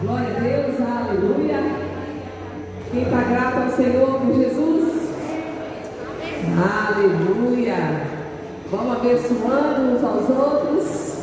Glória 0.00 0.28
a 0.28 0.40
Deus, 0.40 0.76
aleluia. 0.80 1.56
Quem 2.92 3.02
está 3.02 3.20
grato 3.24 3.58
ao 3.64 3.70
Senhor 3.72 4.20
por 4.20 4.32
Jesus? 4.32 5.10
Aleluia. 6.56 7.74
Vamos 8.70 8.96
abençoando 8.96 9.96
uns 9.96 10.04
aos 10.04 10.30
outros. 10.30 11.18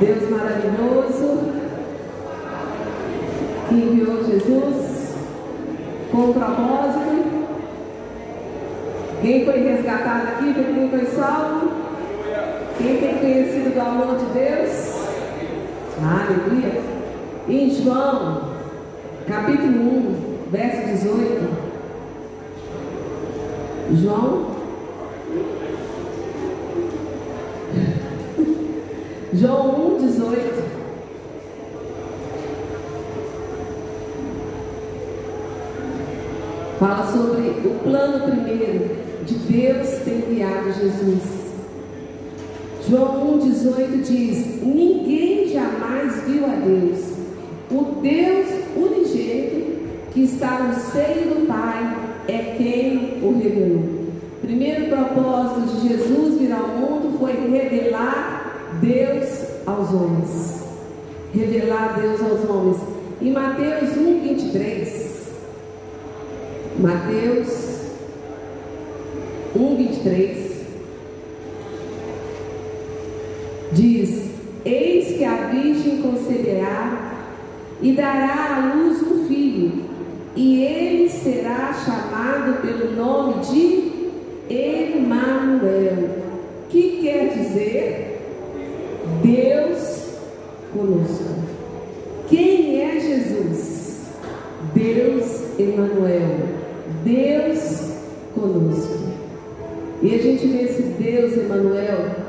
Deus 0.00 0.28
maravilhoso 0.28 1.52
que 3.68 3.74
enviou 3.76 4.24
Jesus 4.24 5.14
com 6.10 6.32
propósito. 6.32 7.46
Quem 9.22 9.44
foi 9.44 9.60
resgatado 9.60 10.28
aqui, 10.30 10.52
quem 10.52 10.90
foi 10.90 11.06
salvo? 11.06 11.70
Quem 12.76 12.96
tem 12.96 13.18
conhecido 13.18 13.72
do 13.72 13.80
amor 13.80 14.16
de 14.16 14.24
Deus? 14.36 14.97
Aleluia. 16.00 16.80
Em 17.48 17.70
João, 17.70 18.52
capítulo 19.26 20.14
1, 20.46 20.50
verso 20.52 20.86
18. 20.86 21.48
João. 23.94 24.46
João 29.34 29.96
1, 29.96 30.06
18. 30.06 30.68
Fala 36.78 37.12
sobre 37.12 37.48
o 37.66 37.74
plano 37.82 38.30
primeiro 38.30 38.98
de 39.24 39.34
Deus 39.34 39.88
ter 40.04 40.28
enviado 40.30 40.72
Jesus. 40.72 41.38
João 42.88 43.38
1,18 43.40 44.02
diz: 44.02 44.62
Ninguém 44.62 44.87
viu 46.28 46.44
a 46.44 46.54
Deus. 46.54 47.18
O 47.70 48.00
Deus 48.00 48.46
unigênito 48.76 49.78
que 50.12 50.22
está 50.22 50.60
no 50.60 50.74
seio 50.74 51.34
do 51.34 51.46
Pai 51.46 51.96
é 52.28 52.54
quem 52.56 53.18
o 53.22 53.38
revelou. 53.38 53.98
Primeiro 54.42 54.88
propósito 54.88 55.80
de 55.80 55.88
Jesus 55.88 56.38
vir 56.38 56.52
ao 56.52 56.68
mundo 56.68 57.18
foi 57.18 57.32
revelar 57.32 58.78
Deus 58.80 59.44
aos 59.66 59.92
homens. 59.92 60.64
Revelar 61.34 61.98
Deus 62.00 62.20
aos 62.20 62.48
homens. 62.48 62.78
Em 63.20 63.32
Mateus 63.32 63.96
1, 63.96 64.20
23. 64.22 65.32
Mateus 66.78 67.78
1, 69.56 69.76
23. 69.76 70.48
Diz: 73.72 74.28
Eis 74.64 75.16
que 75.16 75.24
a 75.24 75.48
Virgem 75.48 76.02
conceberá 76.02 77.14
e 77.80 77.92
dará 77.92 78.56
à 78.56 78.74
luz 78.74 79.02
um 79.02 79.26
filho, 79.26 79.84
e 80.34 80.62
ele 80.62 81.08
será 81.08 81.72
chamado 81.72 82.60
pelo 82.60 82.94
nome 82.94 83.44
de 83.44 84.52
Emanuel, 84.52 86.08
que 86.68 87.00
quer 87.02 87.28
dizer 87.28 88.20
Deus 89.22 90.08
conosco. 90.72 91.34
Quem 92.28 92.82
é 92.82 93.00
Jesus? 93.00 94.06
Deus 94.74 95.58
Emanuel, 95.58 96.40
Deus 97.04 97.92
conosco. 98.34 99.08
E 100.02 100.14
a 100.14 100.18
gente 100.18 100.46
vê 100.46 100.62
esse 100.64 100.82
Deus 100.82 101.32
Emanuel 101.36 102.28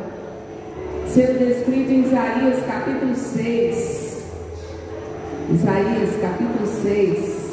sendo 1.13 1.39
descrito 1.39 1.91
em 1.91 2.02
Isaías 2.03 2.66
capítulo 2.67 3.16
6. 3.16 4.23
Isaías 5.52 6.09
capítulo 6.22 6.67
6. 6.84 7.50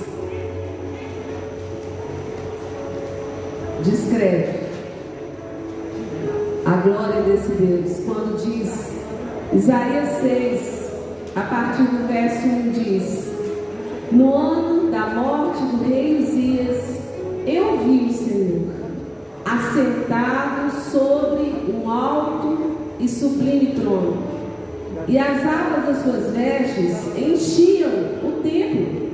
Descreve 3.83 4.61
a 6.67 6.77
glória 6.77 7.23
desse 7.23 7.53
Deus. 7.53 8.01
Quando 8.05 8.37
diz, 8.45 8.93
Isaías 9.57 10.21
6, 10.21 10.91
a 11.35 11.41
partir 11.41 11.85
do 11.85 12.07
verso 12.07 12.47
1 12.47 12.71
diz: 12.73 13.27
No 14.13 14.35
ano 14.37 14.91
da 14.91 15.07
morte 15.07 15.63
do 15.63 15.89
rei 15.89 16.19
Uzias, 16.19 17.01
eu 17.47 17.79
vi 17.79 18.05
o 18.05 18.13
Senhor 18.13 18.75
assentado 19.47 20.71
sobre 20.91 21.73
um 21.73 21.91
alto 21.91 22.77
e 23.01 23.09
sublime 23.09 23.81
trono. 23.81 24.19
E 25.09 25.19
as 25.19 25.41
abas 25.41 25.87
das 25.87 26.03
suas 26.03 26.35
vestes 26.35 27.17
enchiam 27.17 27.91
o 28.25 28.43
templo. 28.43 29.11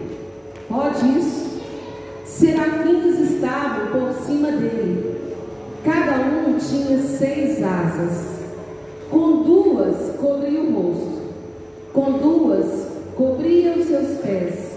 Pode 0.69 1.19
isso. 1.21 1.63
Serafins 2.25 3.31
estavam 3.31 3.93
por 3.93 4.13
cima 4.27 4.51
dele. 4.51 5.21
Cada 5.85 6.17
um 6.27 6.59
tinha 6.59 6.99
seis 6.99 7.63
asas. 7.63 8.32
Cobria 10.43 10.61
o 10.61 10.73
rosto, 10.73 11.23
com 11.93 12.13
duas 12.19 12.89
cobria 13.15 13.79
os 13.79 13.87
seus 13.87 14.19
pés, 14.19 14.73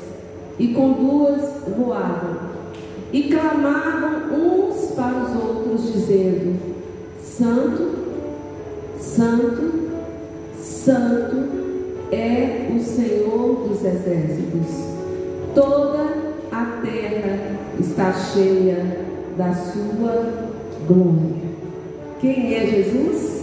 e 0.59 0.67
com 0.67 0.93
duas 0.93 1.41
voavam. 1.75 2.37
E 3.11 3.23
clamavam 3.23 4.31
uns 4.31 4.91
para 4.91 5.23
os 5.23 5.43
outros, 5.43 5.91
dizendo: 5.91 6.55
Santo, 7.19 7.95
Santo, 8.99 9.89
Santo 10.61 11.35
é 12.11 12.69
o 12.71 12.79
Senhor 12.79 13.67
dos 13.67 13.83
exércitos. 13.83 14.67
Toda 15.55 16.13
a 16.51 16.79
terra 16.83 17.57
está 17.79 18.13
cheia 18.13 18.99
da 19.35 19.51
sua 19.51 20.51
glória. 20.87 21.45
Quem 22.19 22.53
é 22.53 22.67
Jesus? 22.67 23.35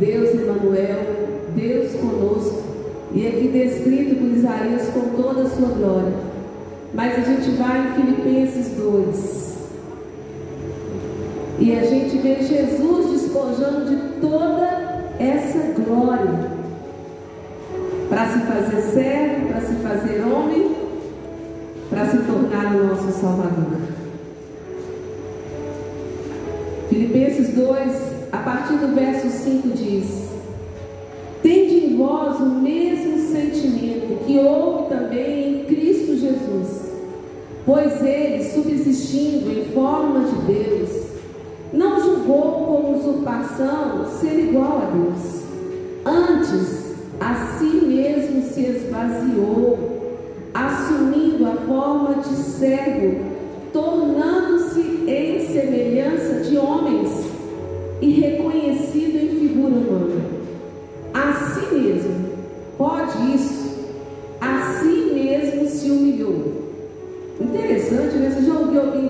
Deus 0.00 0.34
Emmanuel, 0.34 1.11
Deus 1.54 1.92
conosco. 1.92 2.62
E 3.14 3.26
aqui 3.26 3.48
descrito 3.48 4.16
por 4.16 4.36
Isaías 4.36 4.88
com 4.88 5.22
toda 5.22 5.42
a 5.42 5.50
sua 5.50 5.68
glória. 5.68 6.14
Mas 6.94 7.18
a 7.18 7.20
gente 7.20 7.50
vai 7.52 7.88
em 7.88 7.92
Filipenses 7.94 8.76
2. 8.76 9.52
E 11.58 11.78
a 11.78 11.84
gente 11.84 12.18
vê 12.18 12.42
Jesus 12.42 13.22
despojando 13.22 13.88
de 13.88 14.20
toda 14.20 14.66
essa 15.18 15.80
glória 15.80 16.50
para 18.08 18.26
se 18.26 18.38
fazer 18.40 18.82
servo, 18.92 19.48
para 19.48 19.60
se 19.60 19.74
fazer 19.76 20.22
homem, 20.22 20.74
para 21.88 22.06
se 22.06 22.18
tornar 22.18 22.74
o 22.74 22.86
nosso 22.88 23.12
Salvador. 23.12 23.78
Filipenses 26.88 27.54
2, 27.54 27.92
a 28.32 28.38
partir 28.38 28.74
do 28.74 28.94
verso 28.94 29.28
5 29.30 29.68
diz: 29.68 30.31
pois 37.64 38.02
ele, 38.02 38.44
subsistindo 38.44 39.50
em 39.50 39.64
forma 39.72 40.20
de 40.20 40.52
Deus, 40.52 40.90
não 41.72 42.00
julgou 42.00 42.66
como 42.66 42.98
usurpação 42.98 44.06
ser 44.20 44.38
igual 44.38 44.82
a 44.82 44.90
Deus. 44.90 45.42
Antes, 46.04 46.94
a 47.20 47.56
si 47.56 47.86
mesmo 47.86 48.42
se 48.42 48.60
esvaziou, 48.62 49.78
assumindo 50.52 51.46
a 51.46 51.54
forma 51.66 52.22
de 52.22 52.34
servo, 52.34 53.20
tornando-se 53.72 55.04
em 55.06 55.46
semelhança 55.46 56.40
de 56.40 56.58
homens 56.58 57.10
e 58.00 58.10
reconhecido 58.10 58.61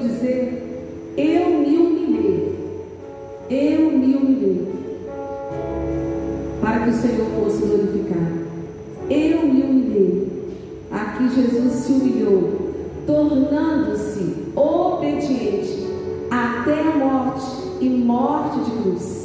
dizer, 0.02 1.14
eu 1.16 1.58
me 1.58 1.78
humilhei. 1.78 2.52
Eu 3.50 3.90
me 3.90 4.14
humilhei 4.14 4.66
para 6.60 6.81
que 6.81 6.90
o 6.90 6.94
Senhor 6.94 7.26
fosse 7.38 7.66
glorificado. 7.66 8.43
Eu 9.10 9.43
me 9.43 9.62
humilhei. 9.62 10.28
Aqui 10.90 11.28
Jesus 11.34 11.72
se 11.72 11.93
humilhou, 11.93 12.72
tornando-se 13.06 14.52
obediente 14.54 15.87
até 16.31 16.81
a 16.81 16.96
morte 16.96 17.46
e 17.81 17.88
morte 17.88 18.60
de 18.60 18.82
cruz. 18.82 19.22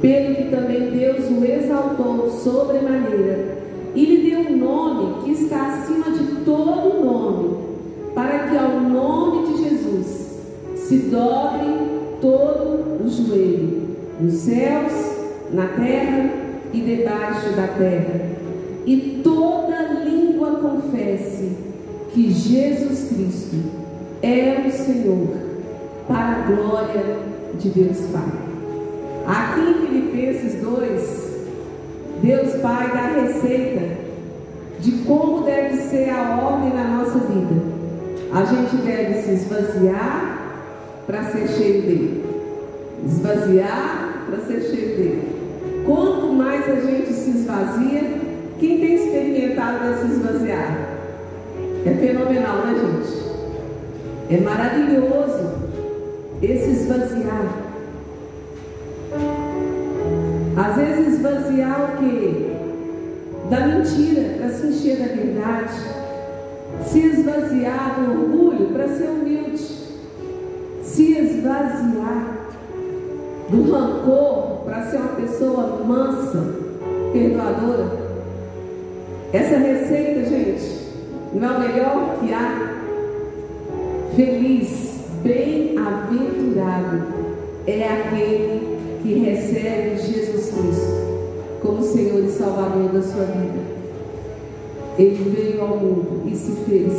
Pelo 0.00 0.34
que 0.34 0.50
também 0.50 0.90
Deus 0.90 1.30
o 1.30 1.44
exaltou 1.44 2.28
sobremaneira 2.30 3.64
e 3.94 4.04
lhe 4.04 4.30
deu 4.30 4.40
um 4.40 4.56
nome 4.56 5.22
que 5.24 5.30
está 5.30 5.68
acima 5.68 6.10
de 6.10 6.44
todo 6.44 6.93
se 10.84 10.98
dobre 10.98 11.64
todo 12.20 13.02
o 13.02 13.08
joelho, 13.08 13.88
nos 14.20 14.34
céus, 14.34 14.92
na 15.50 15.66
terra 15.68 16.30
e 16.72 16.80
debaixo 16.80 17.50
da 17.56 17.68
terra, 17.68 18.20
e 18.84 19.20
toda 19.24 20.04
língua 20.04 20.56
confesse 20.56 21.56
que 22.12 22.30
Jesus 22.30 23.08
Cristo 23.08 23.56
é 24.22 24.66
o 24.66 24.70
Senhor, 24.70 25.28
para 26.06 26.18
a 26.18 26.46
glória 26.46 27.18
de 27.58 27.70
Deus 27.70 27.98
Pai. 28.12 28.44
Aqui 29.26 29.60
em 29.60 29.86
Filipenses 29.86 30.60
2, 30.60 31.24
Deus 32.22 32.60
Pai 32.60 32.90
dá 32.92 33.00
a 33.00 33.22
receita 33.22 34.04
de 34.80 34.92
como 35.06 35.44
deve 35.44 35.78
ser 35.78 36.10
a 36.10 36.38
ordem 36.42 36.74
na 36.74 36.84
nossa 36.98 37.18
vida. 37.20 37.74
A 38.34 38.44
gente 38.44 38.76
deve 38.84 39.22
se 39.22 39.30
esvaziar 39.30 40.43
para 41.06 41.24
ser 41.24 41.48
cheio 41.48 41.82
dele. 41.82 42.24
Esvaziar 43.06 44.26
para 44.26 44.40
ser 44.40 44.60
cheio 44.62 44.96
dele. 44.96 45.34
Quanto 45.84 46.32
mais 46.32 46.68
a 46.68 46.80
gente 46.80 47.12
se 47.12 47.30
esvazia, 47.30 48.00
quem 48.58 48.80
tem 48.80 48.94
experimentado 48.94 49.90
esse 49.92 50.12
esvaziar? 50.12 50.88
É 51.84 51.90
fenomenal, 51.90 52.66
né, 52.66 52.74
gente? 52.80 53.24
É 54.30 54.40
maravilhoso 54.40 55.52
esse 56.40 56.70
esvaziar. 56.70 57.64
Às 60.56 60.76
vezes 60.76 61.14
esvaziar 61.14 61.94
o 61.94 61.98
quê? 61.98 62.50
Da 63.50 63.66
mentira 63.66 64.38
para 64.38 64.48
se 64.48 64.66
encher 64.68 64.96
da 64.96 65.14
verdade. 65.14 65.74
Se 66.86 66.98
esvaziar 67.00 68.00
do 68.00 68.10
orgulho 68.10 68.66
para 68.68 68.88
ser 68.88 69.08
humilde. 69.08 69.83
Se 70.94 71.18
esvaziar 71.18 72.50
do 73.48 73.68
rancor 73.72 74.60
para 74.64 74.88
ser 74.88 74.98
uma 74.98 75.16
pessoa 75.16 75.82
mansa, 75.84 76.54
perdoadora. 77.12 77.98
Essa 79.32 79.56
receita, 79.56 80.24
gente, 80.24 80.86
não 81.32 81.48
é 81.48 81.56
o 81.56 81.60
melhor 81.60 82.18
que 82.20 82.32
há. 82.32 82.74
Feliz, 84.14 85.00
bem-aventurado 85.24 87.02
é 87.66 87.88
aquele 87.88 88.78
que 89.02 89.14
recebe 89.14 89.96
Jesus 89.96 90.52
Cristo 90.52 90.94
como 91.60 91.82
Senhor 91.82 92.22
e 92.22 92.28
Salvador 92.30 92.92
da 92.92 93.02
sua 93.02 93.24
vida. 93.24 93.58
Ele 94.96 95.34
veio 95.34 95.60
ao 95.60 95.76
mundo 95.76 96.22
e 96.24 96.36
se 96.36 96.52
fez 96.66 96.92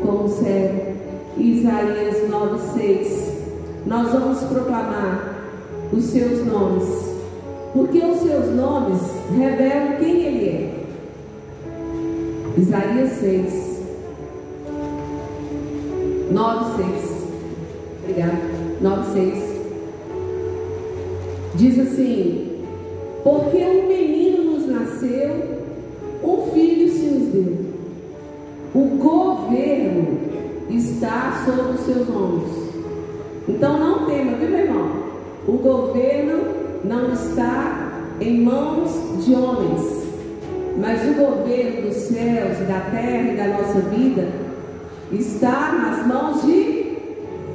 como 0.00 0.26
servo. 0.26 0.96
Isaías 1.36 2.30
9,6. 2.30 3.25
Nós 3.86 4.10
vamos 4.10 4.40
proclamar 4.40 5.36
os 5.92 6.02
seus 6.06 6.44
nomes, 6.44 6.88
porque 7.72 7.98
os 7.98 8.18
seus 8.18 8.52
nomes 8.56 9.00
revelam 9.30 9.96
quem 10.00 10.22
Ele 10.22 10.48
é. 10.48 10.84
Isaías 12.58 13.12
6, 13.20 13.82
9, 16.32 16.82
6. 16.82 17.16
Obrigada. 18.02 18.40
9, 18.80 19.12
6. 19.12 19.56
Diz 21.54 21.78
assim: 21.78 22.62
Porque 23.22 23.56
um 23.56 23.86
menino 23.86 24.50
nos 24.50 24.66
nasceu, 24.66 25.60
um 26.24 26.50
filho 26.50 26.90
se 26.90 27.04
nos 27.06 27.32
deu. 27.32 27.56
O 28.74 28.96
governo 28.96 30.18
está 30.70 31.44
sobre 31.46 31.72
os 31.72 31.80
seus 31.82 32.08
ombros. 32.08 32.65
Então 33.48 33.78
não 33.78 34.06
tema, 34.06 34.36
viu, 34.36 34.50
meu 34.50 34.58
irmão? 34.58 34.90
O 35.46 35.52
governo 35.52 36.42
não 36.84 37.12
está 37.12 38.02
em 38.20 38.42
mãos 38.42 39.24
de 39.24 39.34
homens, 39.34 40.06
mas 40.78 41.08
o 41.08 41.14
governo 41.14 41.82
dos 41.82 41.94
céus 41.94 42.58
da 42.66 42.80
terra 42.90 43.32
e 43.32 43.36
da 43.36 43.46
nossa 43.48 43.80
vida 43.80 44.28
está 45.12 45.72
nas 45.72 46.06
mãos 46.06 46.42
de 46.42 46.96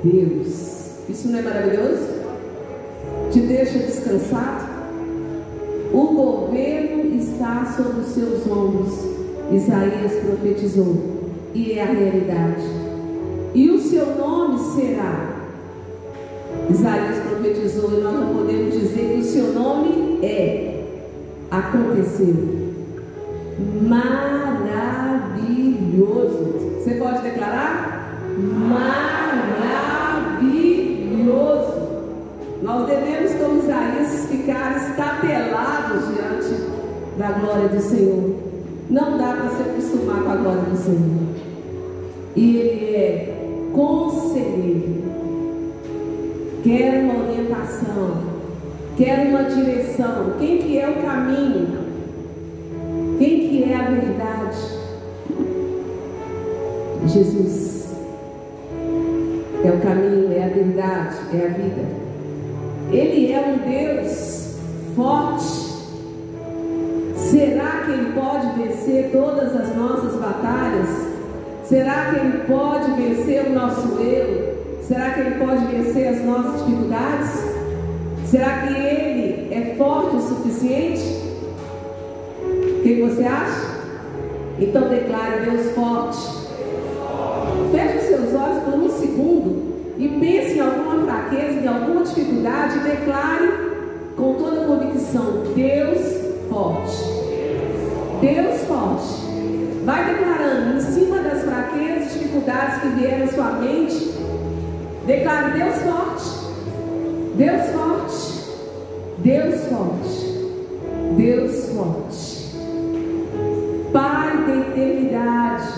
Deus. 0.04 1.10
Isso 1.10 1.28
não 1.28 1.40
é 1.40 1.42
maravilhoso? 1.42 2.22
Te 3.32 3.42
deixa 3.42 3.80
descansado? 3.80 4.72
O 5.94 6.08
governo 6.08 7.16
está 7.16 7.74
sobre 7.76 8.00
os 8.00 8.08
seus 8.08 8.48
ombros. 8.48 8.94
Isaías 9.52 10.14
profetizou. 10.24 11.20
E 11.54 11.74
é 11.74 11.84
a 11.84 11.86
realidade. 11.86 12.64
E 13.54 13.70
o 13.70 13.80
seu 13.80 14.16
nome 14.16 14.58
será. 14.74 15.31
Isaías 16.70 17.20
profetizou 17.28 17.98
e 17.98 18.02
nós 18.02 18.14
não 18.14 18.34
podemos 18.34 18.74
dizer 18.74 19.14
que 19.16 19.20
o 19.22 19.24
seu 19.24 19.54
nome 19.54 20.20
é. 20.24 20.86
Aconteceu 21.50 22.62
maravilhoso. 23.82 24.22
Você 26.80 26.96
pode 26.96 27.22
declarar? 27.22 28.26
Maravilhoso. 28.38 29.02
Nós 32.62 32.88
devemos, 32.88 33.34
como 33.34 33.60
Isaías, 33.60 34.28
ficar 34.28 34.78
estapelados 34.78 36.08
diante 36.14 36.56
da 37.18 37.32
glória 37.32 37.68
do 37.70 37.82
Senhor. 37.82 38.36
Não 38.90 39.18
dá 39.18 39.34
para 39.34 39.50
se 39.50 39.62
acostumar 39.62 40.24
com 40.24 40.32
a 40.32 40.36
glória 40.36 40.62
do 40.64 40.78
Senhor. 40.78 41.36
E 42.36 42.58
Ele 42.58 42.96
é 42.96 43.70
conselheiro. 43.74 45.01
Quer 46.64 47.04
uma 47.04 47.24
orientação, 47.24 48.18
quer 48.96 49.28
uma 49.28 49.44
direção. 49.46 50.34
Quem 50.38 50.60
que 50.60 50.78
é 50.78 50.90
o 50.90 51.02
caminho? 51.02 51.80
Quem 53.18 53.50
que 53.50 53.64
é 53.64 53.76
a 53.76 53.90
verdade? 53.90 54.58
Jesus. 57.08 57.96
É 59.64 59.72
o 59.72 59.80
caminho, 59.80 60.32
é 60.34 60.44
a 60.44 60.48
verdade, 60.50 61.18
é 61.34 61.46
a 61.46 61.50
vida. 61.50 62.02
Ele 62.92 63.32
é 63.32 63.40
um 63.40 63.58
Deus 63.68 64.56
forte. 64.96 65.72
Será 67.16 67.84
que 67.86 67.92
Ele 67.92 68.14
pode 68.14 68.48
vencer 68.60 69.10
todas 69.12 69.56
as 69.56 69.76
nossas 69.76 70.20
batalhas? 70.20 70.90
Será 71.64 72.12
que 72.12 72.20
Ele 72.20 72.38
pode 72.48 72.92
vencer 73.02 73.48
o 73.48 73.54
nosso 73.54 74.00
eu? 74.00 74.51
Será 74.92 75.12
que 75.12 75.22
Ele 75.22 75.36
pode 75.36 75.66
vencer 75.68 76.06
as 76.10 76.26
nossas 76.26 76.66
dificuldades? 76.66 77.30
Será 78.30 78.58
que 78.58 78.74
Ele 78.74 79.48
é 79.54 79.76
forte 79.78 80.18
o 80.18 80.20
suficiente? 80.20 81.02
O 82.44 82.82
que 82.84 83.02
você 83.02 83.24
acha? 83.24 83.68
Então 84.60 84.90
declare 84.90 85.50
Deus 85.50 85.72
forte. 85.72 86.20
Feche 87.72 87.98
os 88.00 88.04
seus 88.04 88.34
olhos 88.34 88.64
por 88.64 88.74
um 88.74 88.90
segundo 88.90 89.96
e 89.98 90.10
pense 90.10 90.58
em 90.58 90.60
alguma 90.60 91.06
fraqueza, 91.06 91.62
em 91.62 91.68
alguma 91.70 92.04
dificuldade 92.04 92.80
e 92.80 92.82
declare 92.82 93.50
com 94.18 94.34
toda 94.34 94.66
convicção: 94.66 95.54
Deus 95.56 96.02
forte. 96.50 96.98
Deus 98.20 98.62
forte. 98.68 99.86
Vai 99.86 100.14
declarando 100.14 100.76
em 100.76 100.82
cima 100.82 101.20
das 101.20 101.44
fraquezas, 101.44 102.12
dificuldades 102.12 102.82
que 102.82 102.88
vierem 102.90 103.24
à 103.24 103.28
sua 103.30 103.52
mente. 103.54 104.11
Declare 105.06 105.58
Deus 105.58 105.76
forte. 105.78 106.42
Deus 107.36 107.70
forte. 107.72 108.42
Deus 109.18 109.62
forte. 109.68 110.32
Deus 111.18 111.70
forte. 111.70 112.52
Pai 113.92 114.46
da 114.46 114.56
eternidade. 114.58 115.74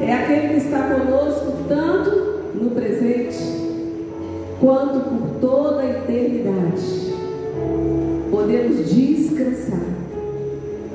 É 0.00 0.12
aquele 0.12 0.48
que 0.48 0.66
está 0.66 0.90
conosco 0.90 1.52
tanto 1.68 2.10
no 2.54 2.70
presente 2.70 3.38
quanto 4.60 5.00
por 5.00 5.40
toda 5.40 5.82
a 5.82 5.90
eternidade. 5.90 7.14
Podemos 8.30 8.92
descansar. 8.92 9.86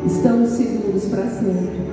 Estamos 0.06 0.50
seguros 0.50 1.06
para 1.06 1.28
sempre. 1.30 1.91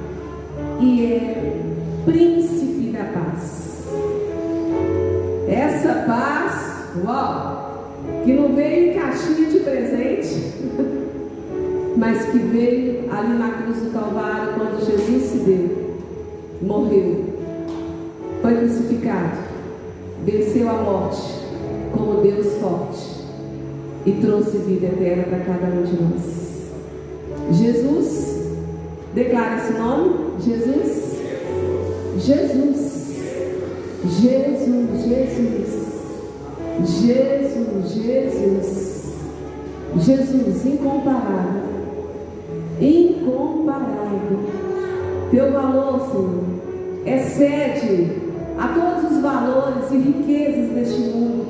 Morreu, 16.89 17.25
foi 18.41 18.55
crucificado, 18.57 19.39
venceu 20.25 20.69
a 20.69 20.75
morte 20.75 21.23
como 21.93 22.23
Deus 22.23 22.55
forte 22.55 23.25
e 24.07 24.13
trouxe 24.13 24.59
vida 24.59 24.87
eterna 24.87 25.25
para 25.25 25.41
cada 25.41 25.67
um 25.67 25.83
de 25.83 26.03
nós. 26.03 26.49
Jesus, 27.53 28.47
declara 29.15 29.57
esse 29.57 29.73
nome: 29.75 30.15
Jesus, 30.41 31.19
Jesus, 32.19 32.89
Jesus, 34.05 35.05
Jesus, 35.05 35.55
Jesus, 37.45 37.95
Jesus, 37.95 39.15
Jesus 39.97 40.67
incomparável. 40.67 41.69
Incomparável. 42.81 44.39
Teu 45.31 45.53
valor, 45.53 46.01
Senhor, 46.11 46.58
excede 47.07 48.29
a 48.59 48.69
todos 48.69 49.13
os 49.13 49.23
valores 49.23 49.91
e 49.93 49.99
riquezas 49.99 50.71
deste 50.71 51.01
mundo. 51.01 51.47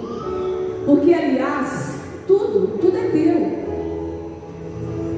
Porque, 0.85 1.13
aliás, 1.13 1.95
tudo, 2.27 2.79
tudo 2.79 2.97
é 2.97 3.09
teu. 3.11 3.59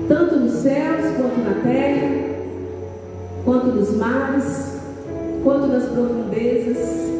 Tanto 0.08 0.36
nos 0.36 0.52
céus 0.52 1.16
quanto 1.16 1.40
na 1.40 1.62
terra, 1.62 2.10
quanto 3.44 3.66
nos 3.66 3.96
mares, 3.96 4.80
quanto 5.42 5.66
nas 5.66 5.84
profundezas. 5.84 7.10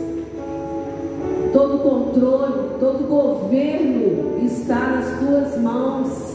Todo 1.52 1.78
controle, 1.78 2.78
todo 2.78 3.08
governo 3.08 4.44
está 4.44 4.78
nas 4.78 5.18
tuas 5.18 5.60
mãos. 5.60 6.30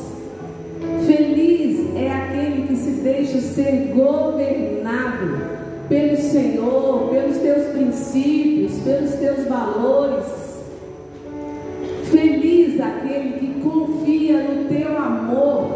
Feliz 1.05 1.95
é 1.95 2.11
aquele 2.11 2.67
que 2.67 2.75
se 2.75 2.91
deixa 3.01 3.39
ser 3.39 3.93
governado 3.95 5.64
pelo 5.87 6.17
Senhor, 6.17 7.09
pelos 7.09 7.37
teus 7.37 7.67
princípios, 7.67 8.73
pelos 8.79 9.11
teus 9.13 9.47
valores. 9.47 10.25
Feliz 12.05 12.79
aquele 12.79 13.39
que 13.39 13.61
confia 13.61 14.43
no 14.43 14.65
teu 14.65 14.97
amor 14.97 15.67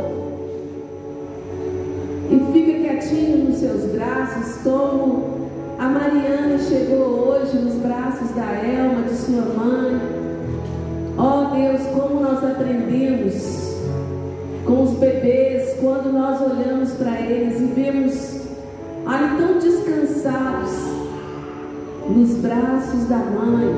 e 2.32 2.54
fica 2.54 2.80
quietinho 2.80 3.50
nos 3.50 3.58
seus 3.58 3.92
braços, 3.92 4.62
como 4.64 5.50
a 5.78 5.90
Mariana 5.90 6.58
chegou 6.60 7.30
hoje 7.30 7.58
nos 7.58 7.76
braços 7.76 8.30
da 8.32 8.54
Elma, 8.64 9.04
de 9.04 9.16
sua 9.16 9.42
mãe. 9.42 10.00
Ó 11.18 11.42
oh 11.42 11.56
Deus, 11.56 11.82
como 11.94 12.22
nós 12.22 12.44
aprendemos 12.44 13.60
com 14.66 14.84
os 14.84 14.92
bebês, 14.92 15.76
quando 15.82 16.12
nós 16.14 16.40
olhamos 16.42 16.92
para 16.92 17.20
eles 17.22 17.60
e 17.60 17.66
vemos 17.66 18.49
ali 19.10 19.38
tão 19.38 19.58
descansados 19.58 20.72
nos 22.08 22.32
braços 22.38 23.08
da 23.08 23.18
mãe. 23.18 23.76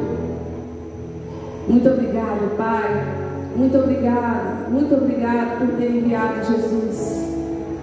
Muito 1.68 1.90
obrigado, 1.90 2.58
Pai. 2.58 3.22
Muito 3.56 3.78
obrigado, 3.78 4.72
muito 4.72 4.96
obrigado 4.96 5.60
por 5.60 5.78
ter 5.78 5.92
enviado 5.92 6.46
Jesus. 6.46 7.28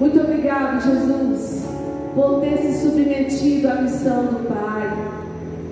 Muito 0.01 0.21
obrigado, 0.21 0.83
Jesus, 0.83 1.65
por 2.15 2.41
ter 2.41 2.59
se 2.59 2.83
submetido 2.83 3.69
à 3.69 3.75
missão 3.77 4.27
do 4.27 4.49
Pai. 4.49 4.93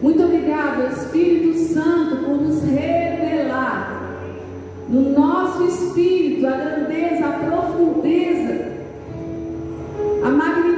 Muito 0.02 0.22
obrigado, 0.22 0.92
Espírito 0.92 1.58
Santo, 1.72 2.24
por 2.24 2.40
nos 2.40 2.62
revelar 2.62 4.02
no 4.88 5.10
nosso 5.10 5.64
espírito 5.64 6.46
a 6.46 6.50
grandeza, 6.50 7.26
a 7.26 7.32
profundeza, 7.32 8.66
a 10.24 10.30
magnitude 10.30 10.75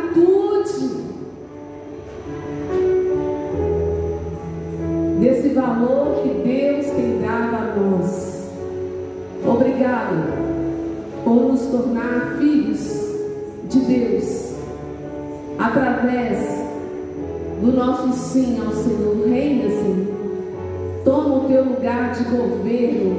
desse 5.21 5.49
valor 5.49 6.23
que 6.23 6.29
Deus 6.29 6.87
tem 6.87 7.21
dado 7.21 7.57
a 7.57 7.75
nós. 7.77 8.51
Obrigado 9.47 10.15
por 11.25 11.35
nos 11.35 11.61
tornar 11.67 12.37
filhos 12.39 12.79
de 13.69 13.79
Deus 13.81 14.55
através 15.59 16.39
do 17.61 17.73
nosso 17.73 18.13
sim 18.13 18.61
ao 18.65 18.73
Senhor. 18.73 19.29
Reina, 19.29 19.69
Senhor. 19.69 20.19
Toma 21.05 21.37
o 21.37 21.49
teu 21.49 21.65
lugar 21.65 22.13
de 22.13 22.25
governo 22.25 23.17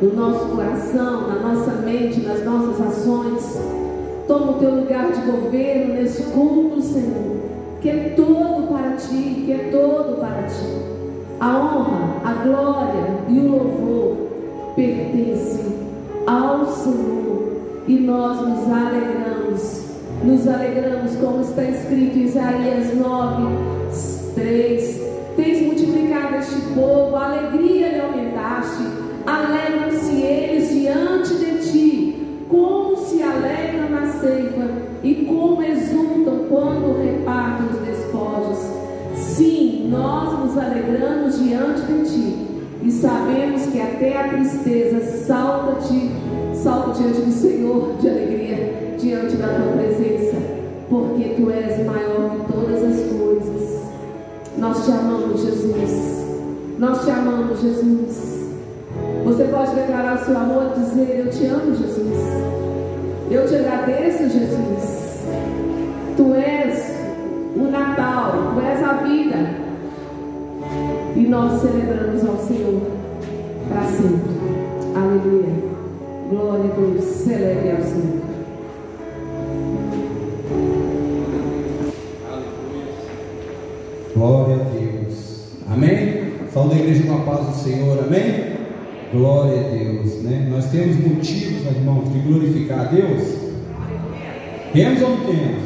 no 0.00 0.14
nosso 0.14 0.46
coração, 0.46 1.28
na 1.28 1.38
nossa 1.40 1.72
mente, 1.82 2.20
nas 2.20 2.44
nossas 2.44 2.80
ações. 2.80 3.81
Toma 4.32 4.52
o 4.52 4.54
teu 4.54 4.76
lugar 4.76 5.12
de 5.12 5.30
governo 5.30 5.92
nesse 5.92 6.22
culto, 6.32 6.80
Senhor, 6.80 7.36
que 7.82 7.90
é 7.90 8.14
todo 8.16 8.66
para 8.72 8.92
ti, 8.92 9.42
que 9.44 9.52
é 9.52 9.68
todo 9.70 10.18
para 10.18 10.44
ti. 10.44 10.64
A 11.38 11.58
honra, 11.58 12.16
a 12.24 12.32
glória 12.42 13.10
e 13.28 13.38
o 13.40 13.50
louvor 13.50 14.16
pertencem 14.74 15.66
ao 16.26 16.66
Senhor 16.66 17.60
e 17.86 17.98
nós 17.98 18.40
nos 18.40 18.72
alegramos. 18.72 19.82
Nos 20.24 20.48
alegramos, 20.48 21.14
como 21.16 21.42
está 21.42 21.64
escrito 21.64 22.16
em 22.16 22.22
Isaías 22.22 22.96
9, 22.96 23.54
3. 24.34 25.00
Tens 25.36 25.60
multiplicado 25.60 26.36
este 26.36 26.58
povo, 26.74 27.16
a 27.16 27.26
alegria 27.26 27.88
lhe 27.90 28.00
aumentaste 28.00 28.82
Alegram-se 29.26 30.22
eles 30.22 30.70
diante 30.70 31.34
de 31.34 31.70
ti, 31.70 32.46
como 32.48 32.96
se 32.96 33.22
alegram 33.22 33.81
ceifa 34.22 34.68
e 35.02 35.26
como 35.26 35.60
exultam 35.62 36.46
quando 36.48 37.02
repartem 37.02 37.66
os 37.66 37.86
despojos. 37.86 38.58
Sim, 39.16 39.88
nós 39.90 40.38
nos 40.38 40.56
alegramos 40.56 41.38
diante 41.40 41.82
de 41.82 42.08
ti 42.08 42.46
e 42.82 42.90
sabemos 42.90 43.66
que 43.66 43.80
até 43.80 44.16
a 44.16 44.28
tristeza 44.28 45.24
salta-te, 45.26 46.10
salta 46.54 47.02
diante 47.02 47.20
do 47.20 47.32
Senhor 47.32 47.96
de 48.00 48.08
alegria, 48.08 48.96
diante 48.98 49.36
da 49.36 49.48
tua 49.48 49.72
presença, 49.72 50.36
porque 50.88 51.34
tu 51.36 51.50
és 51.50 51.84
maior 51.84 52.30
que 52.30 52.52
todas 52.52 52.82
as 52.82 53.12
coisas. 53.12 53.82
Nós 54.56 54.84
te 54.84 54.92
amamos, 54.92 55.40
Jesus. 55.40 56.22
Nós 56.78 57.04
te 57.04 57.10
amamos, 57.10 57.60
Jesus. 57.60 58.42
Você 59.24 59.44
pode 59.44 59.74
declarar 59.74 60.20
o 60.20 60.24
seu 60.24 60.36
amor 60.36 60.72
e 60.76 60.80
dizer: 60.80 61.24
Eu 61.24 61.30
te 61.30 61.46
amo, 61.46 61.74
Jesus. 61.74 62.71
Eu 63.32 63.48
te 63.48 63.56
agradeço, 63.56 64.28
Jesus. 64.28 65.24
Tu 66.18 66.34
és 66.34 66.94
o 67.56 67.62
Natal, 67.70 68.52
tu 68.52 68.60
és 68.60 68.82
a 68.82 68.92
vida. 69.04 69.38
E 71.16 71.20
nós 71.20 71.62
celebramos 71.62 72.28
ao 72.28 72.36
Senhor 72.36 72.82
para 73.70 73.84
sempre. 73.84 74.32
Aleluia. 74.94 75.48
Glória 76.28 76.72
a 76.72 76.76
Deus. 76.76 77.04
Celebre 77.04 77.70
ao 77.70 77.82
Senhor. 77.82 78.22
Glória 84.14 84.56
a 84.56 84.64
Deus. 84.68 85.56
Amém? 85.72 86.32
Fala 86.52 86.68
da 86.68 86.74
igreja 86.74 87.04
com 87.04 87.14
a 87.14 87.20
paz 87.20 87.46
do 87.46 87.54
Senhor. 87.54 87.98
Amém? 87.98 88.51
Glória 89.12 89.60
a 89.60 89.68
Deus, 89.68 90.22
né? 90.22 90.48
Nós 90.48 90.70
temos 90.70 90.96
motivos, 90.96 91.66
irmãos, 91.66 92.10
de 92.10 92.18
glorificar 92.20 92.80
a 92.80 92.84
Deus? 92.84 93.22
Temos 94.72 95.02
ou 95.02 95.10
não 95.10 95.26
temos? 95.26 95.62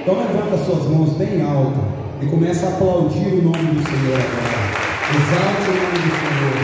Então 0.00 0.14
levanta 0.18 0.64
suas 0.64 0.86
mãos 0.86 1.14
bem 1.14 1.42
alto 1.42 1.80
e 2.22 2.26
começa 2.26 2.66
a 2.66 2.68
aplaudir 2.68 3.26
o 3.26 3.42
nome 3.42 3.74
do 3.74 3.82
Senhor 3.82 4.20
agora. 4.22 4.86
Exalte 5.18 5.66
o 5.66 5.74
nome 5.74 5.98
do 5.98 6.14
Senhor. 6.14 6.56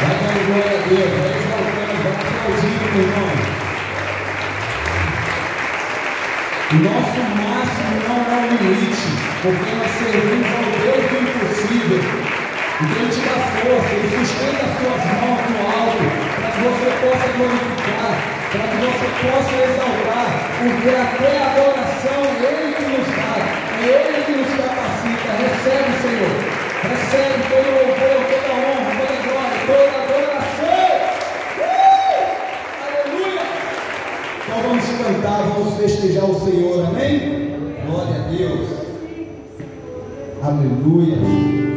Vai 0.00 0.14
dando 0.18 0.40
glória 0.46 0.74
a 0.74 0.82
Deus, 0.88 1.10
vai 1.14 1.30
exaltando, 1.38 1.94
vai 2.02 2.10
aplaudindo, 2.10 2.86
meu 2.90 3.06
irmão. 3.06 3.30
O 6.70 6.76
nosso 6.82 7.20
máximo 7.38 7.94
não 8.08 8.18
é 8.26 8.38
o 8.40 8.50
limite, 8.50 9.10
porque 9.42 9.70
nós 9.76 9.90
servimos 9.94 10.50
ao 10.50 10.66
Deus 10.82 11.06
do 11.06 11.16
impossível. 11.22 12.02
Ele 12.80 13.12
te 13.12 13.20
dá 13.20 13.36
força, 13.60 13.92
Ele 13.92 14.08
sustenta 14.08 14.64
as 14.64 14.72
suas 14.80 15.04
mãos 15.20 15.44
no 15.52 15.60
alto, 15.68 16.00
para 16.40 16.48
que 16.48 16.60
você 16.64 16.88
possa 16.96 17.28
glorificar, 17.36 18.16
para 18.50 18.64
que 18.64 18.76
você 18.80 19.08
possa 19.20 19.52
exaltar, 19.68 20.28
porque 20.56 20.88
até 20.88 21.30
a 21.36 21.52
adoração 21.52 22.20
Ele 22.40 22.72
que 22.72 22.84
nos 22.88 23.04
dá, 23.20 23.36
é 23.76 23.84
Ele 23.84 24.24
que 24.24 24.32
nos 24.32 24.48
capacita. 24.56 25.28
Recebe, 25.40 25.92
Senhor, 26.00 26.34
recebe 26.88 27.38
todo 27.52 27.68
o 27.68 27.76
louvor, 27.84 28.18
toda 28.32 28.48
a 28.48 28.64
honra, 28.64 28.90
toda 28.96 29.12
a 29.12 29.28
glória, 29.28 29.60
toda 29.68 29.92
a 29.92 30.04
adoração. 30.08 30.88
Uh! 31.60 32.24
Aleluia! 32.88 33.44
Então 34.42 34.58
vamos 34.62 34.88
cantar, 34.96 35.40
vamos 35.52 35.76
festejar 35.76 36.24
o 36.24 36.40
Senhor, 36.40 36.86
amém? 36.86 37.76
Glória 37.86 38.16
a 38.16 38.28
Deus. 38.30 38.68
Aleluia. 40.42 41.69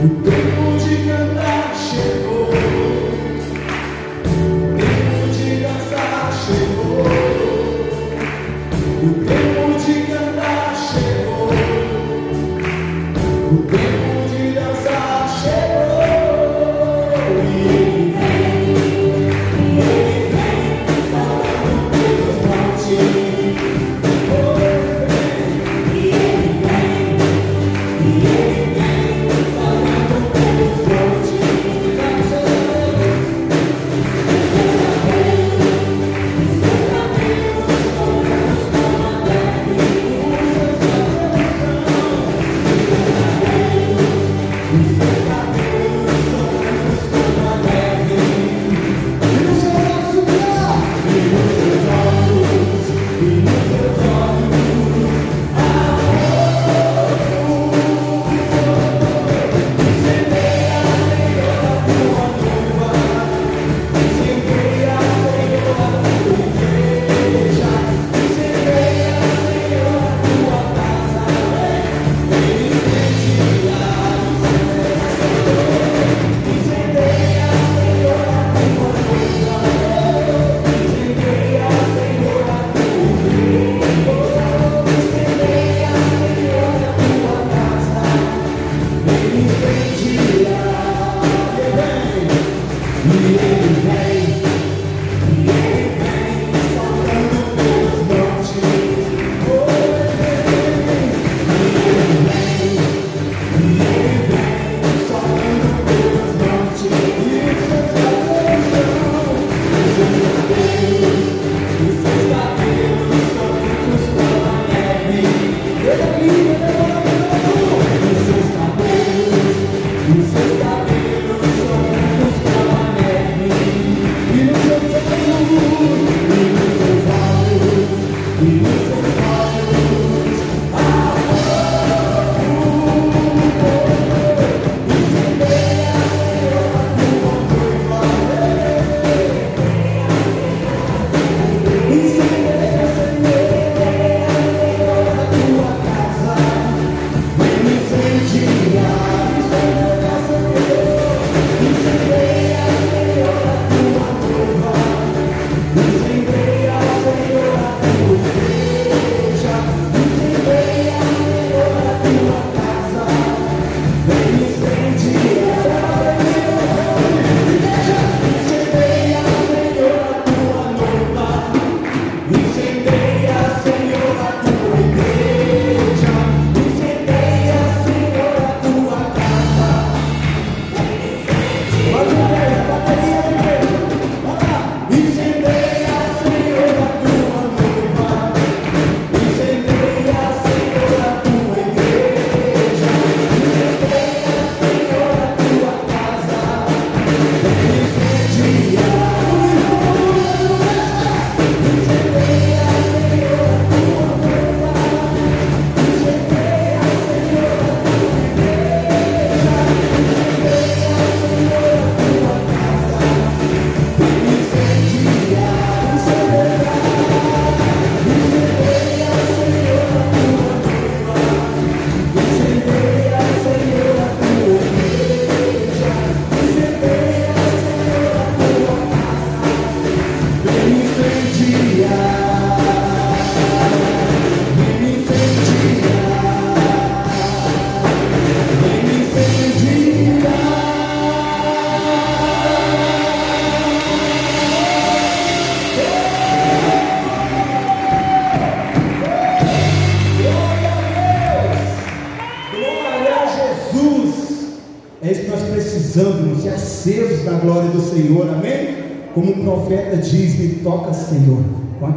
You. 0.00 0.49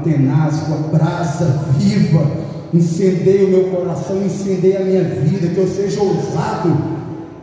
Tenaz, 0.03 0.59
com 0.61 0.73
a 0.73 0.97
brasa 0.97 1.45
viva, 1.77 2.25
incendeie 2.73 3.45
o 3.45 3.49
meu 3.49 3.63
coração, 3.65 4.21
incendeie 4.23 4.77
a 4.77 4.81
minha 4.81 5.03
vida, 5.03 5.47
que 5.47 5.57
eu 5.57 5.67
seja 5.67 6.01
ousado, 6.01 6.77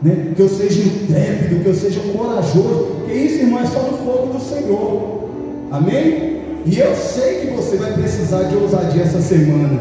né? 0.03 0.33
que 0.35 0.41
eu 0.41 0.49
seja 0.49 0.83
intrépido, 0.83 1.63
que 1.63 1.69
eu 1.69 1.75
seja 1.75 2.01
corajoso, 2.17 2.97
porque 2.99 3.13
isso, 3.15 3.43
irmão, 3.43 3.61
é 3.61 3.67
só 3.67 3.81
no 3.81 3.99
fogo 3.99 4.33
do 4.35 4.41
Senhor, 4.41 5.29
amém? 5.71 6.41
E 6.67 6.79
eu 6.79 6.95
sei 6.95 7.41
que 7.41 7.47
você 7.55 7.77
vai 7.77 7.93
precisar 7.93 8.45
de 8.45 8.57
ousadia 8.57 9.03
essa 9.03 9.21
semana. 9.21 9.79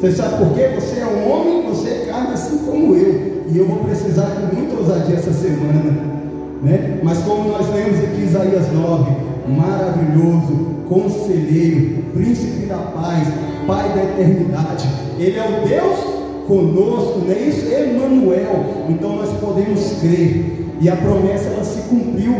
Você 0.00 0.12
sabe 0.12 0.44
por 0.44 0.54
quê? 0.54 0.70
Você 0.74 1.00
é 1.00 1.06
um 1.06 1.30
homem, 1.30 1.62
você 1.68 1.88
é 1.88 2.06
carne 2.10 2.34
assim 2.34 2.58
como 2.58 2.96
eu. 2.96 3.44
E 3.50 3.56
eu 3.56 3.66
vou 3.66 3.78
precisar 3.78 4.26
de 4.26 4.56
muita 4.56 4.76
ousadia 4.76 5.16
essa 5.16 5.32
semana. 5.32 6.18
Né? 6.62 7.00
Mas 7.02 7.18
como 7.18 7.48
nós 7.48 7.72
lemos 7.72 7.98
aqui 7.98 8.22
Isaías 8.22 8.72
9, 8.72 9.10
maravilhoso, 9.48 10.78
conselheiro, 10.88 12.04
príncipe 12.12 12.66
da 12.66 12.76
paz, 12.76 13.28
pai 13.66 13.88
da 13.94 14.04
eternidade. 14.04 14.88
Ele 15.18 15.38
é 15.38 15.44
o 15.44 15.68
Deus 15.68 16.18
conosco, 16.46 17.20
não 17.26 17.32
é 17.32 17.38
isso? 17.38 17.66
Emmanuel. 17.66 18.64
Então 18.88 19.16
nós 19.16 19.30
podemos 19.38 20.00
crer. 20.00 20.68
E 20.80 20.88
a 20.88 20.96
promessa 20.96 21.48
ela 21.48 21.64
se 21.64 21.88
cumpriu. 21.88 22.32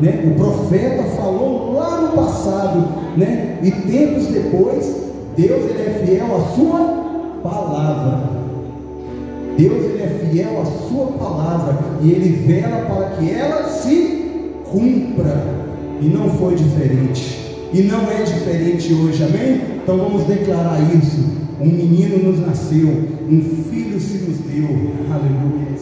Né? 0.00 0.24
O 0.26 0.34
profeta 0.34 1.04
falou 1.16 1.74
lá 1.74 2.02
no 2.02 2.08
passado, 2.08 2.84
né? 3.16 3.58
E 3.62 3.70
tempos 3.70 4.26
depois, 4.26 4.94
Deus 5.36 5.70
ele 5.70 5.82
é 5.82 6.04
fiel 6.04 6.26
à 6.36 6.40
sua 6.54 7.40
palavra. 7.42 8.36
Deus 9.56 9.84
ele 9.84 10.02
é 10.02 10.28
fiel 10.30 10.60
à 10.60 10.64
sua 10.88 11.06
palavra 11.12 11.78
e 12.02 12.10
ele 12.10 12.28
vela 12.46 12.84
para 12.86 13.16
que 13.16 13.30
ela 13.30 13.64
se 13.70 14.52
cumpra. 14.70 15.55
E 16.00 16.06
não 16.06 16.30
foi 16.30 16.54
diferente. 16.54 17.36
E 17.72 17.82
não 17.82 18.10
é 18.10 18.22
diferente 18.22 18.92
hoje, 18.92 19.22
amém? 19.24 19.60
Então 19.82 19.96
vamos 19.98 20.24
declarar 20.24 20.80
isso. 20.94 21.24
Um 21.60 21.66
menino 21.66 22.30
nos 22.30 22.46
nasceu, 22.46 22.88
um 23.28 23.40
filho 23.70 23.98
se 24.00 24.18
nos 24.18 24.38
deu. 24.38 24.68
Aleluia. 25.10 25.75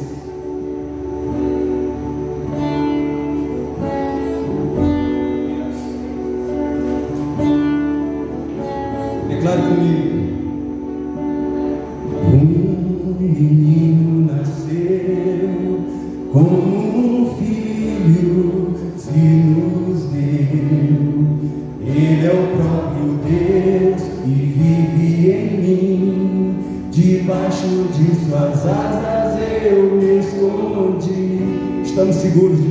Estamos 31.94 32.16
seguros 32.16 32.63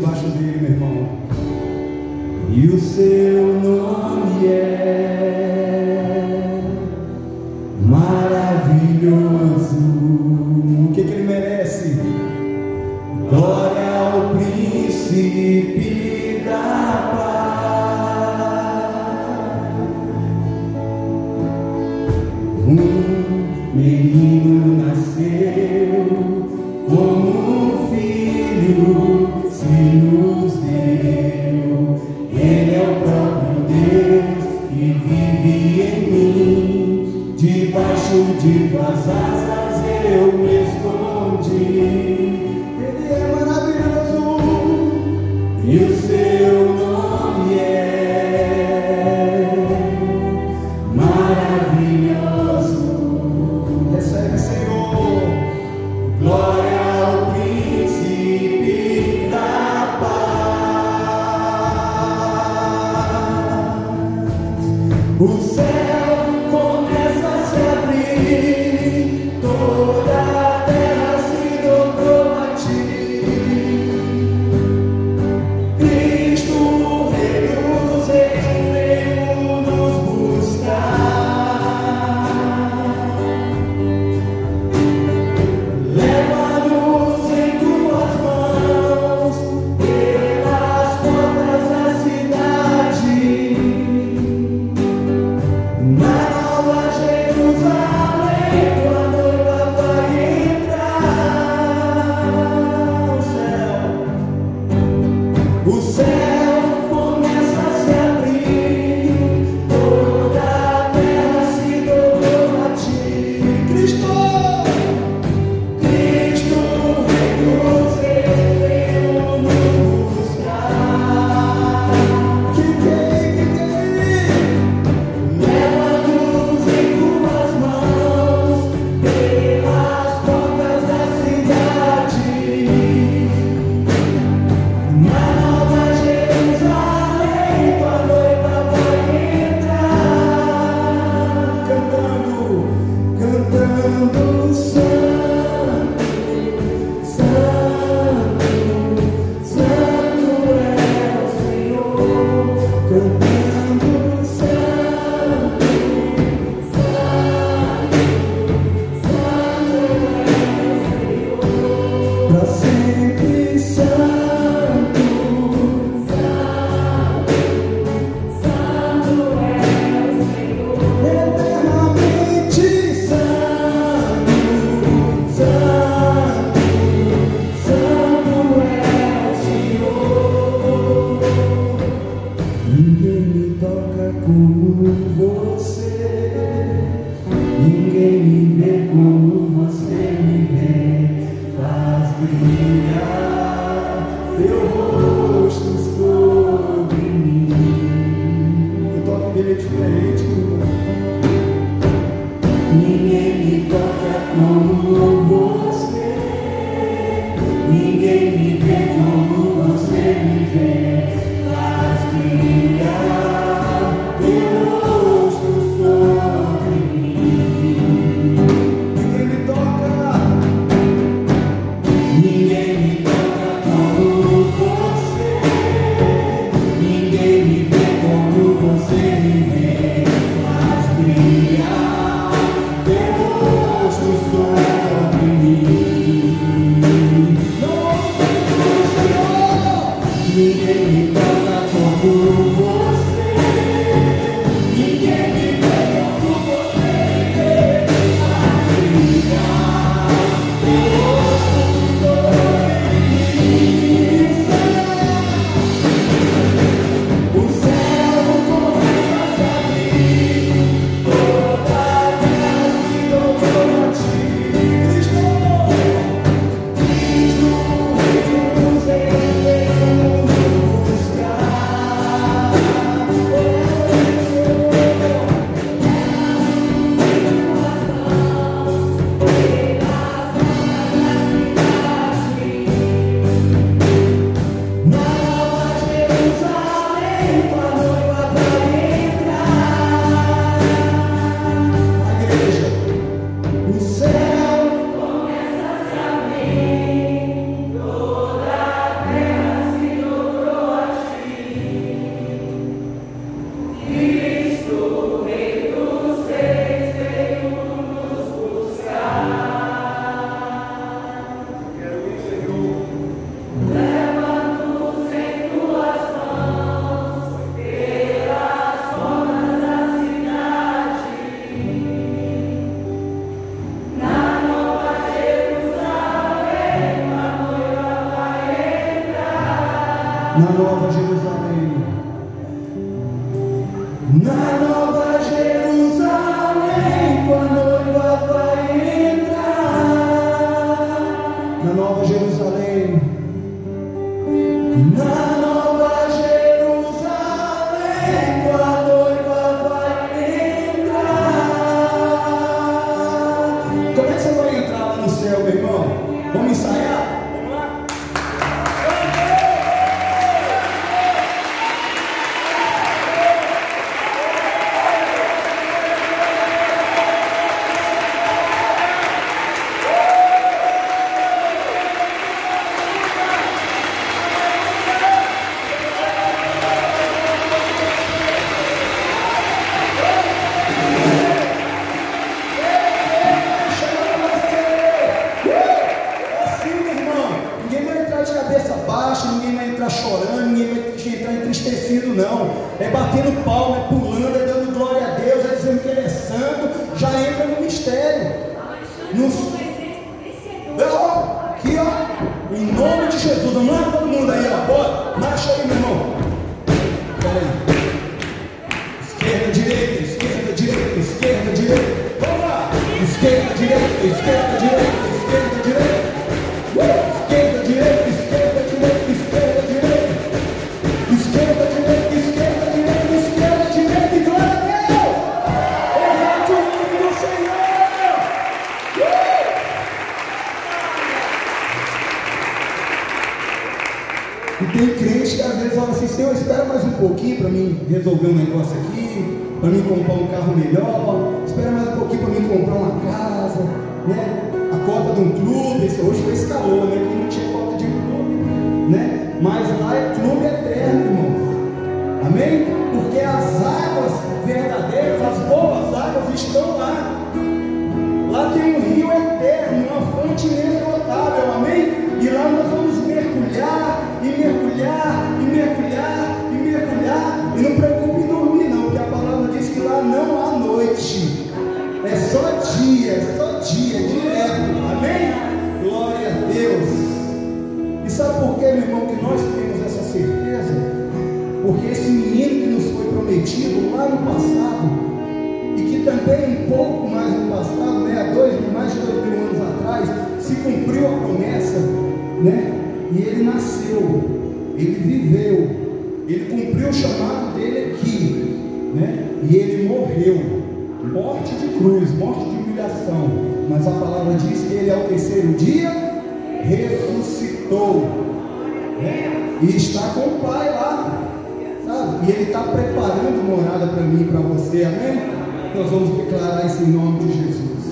para 514.26 514.40
você, 514.40 514.84
amém? 514.84 515.34
Nós 515.76 515.90
vamos 515.90 516.18
declarar 516.18 516.66
isso 516.66 516.84
em 516.84 516.88
nome 516.88 517.20
de 517.20 517.34
Jesus. 517.34 517.83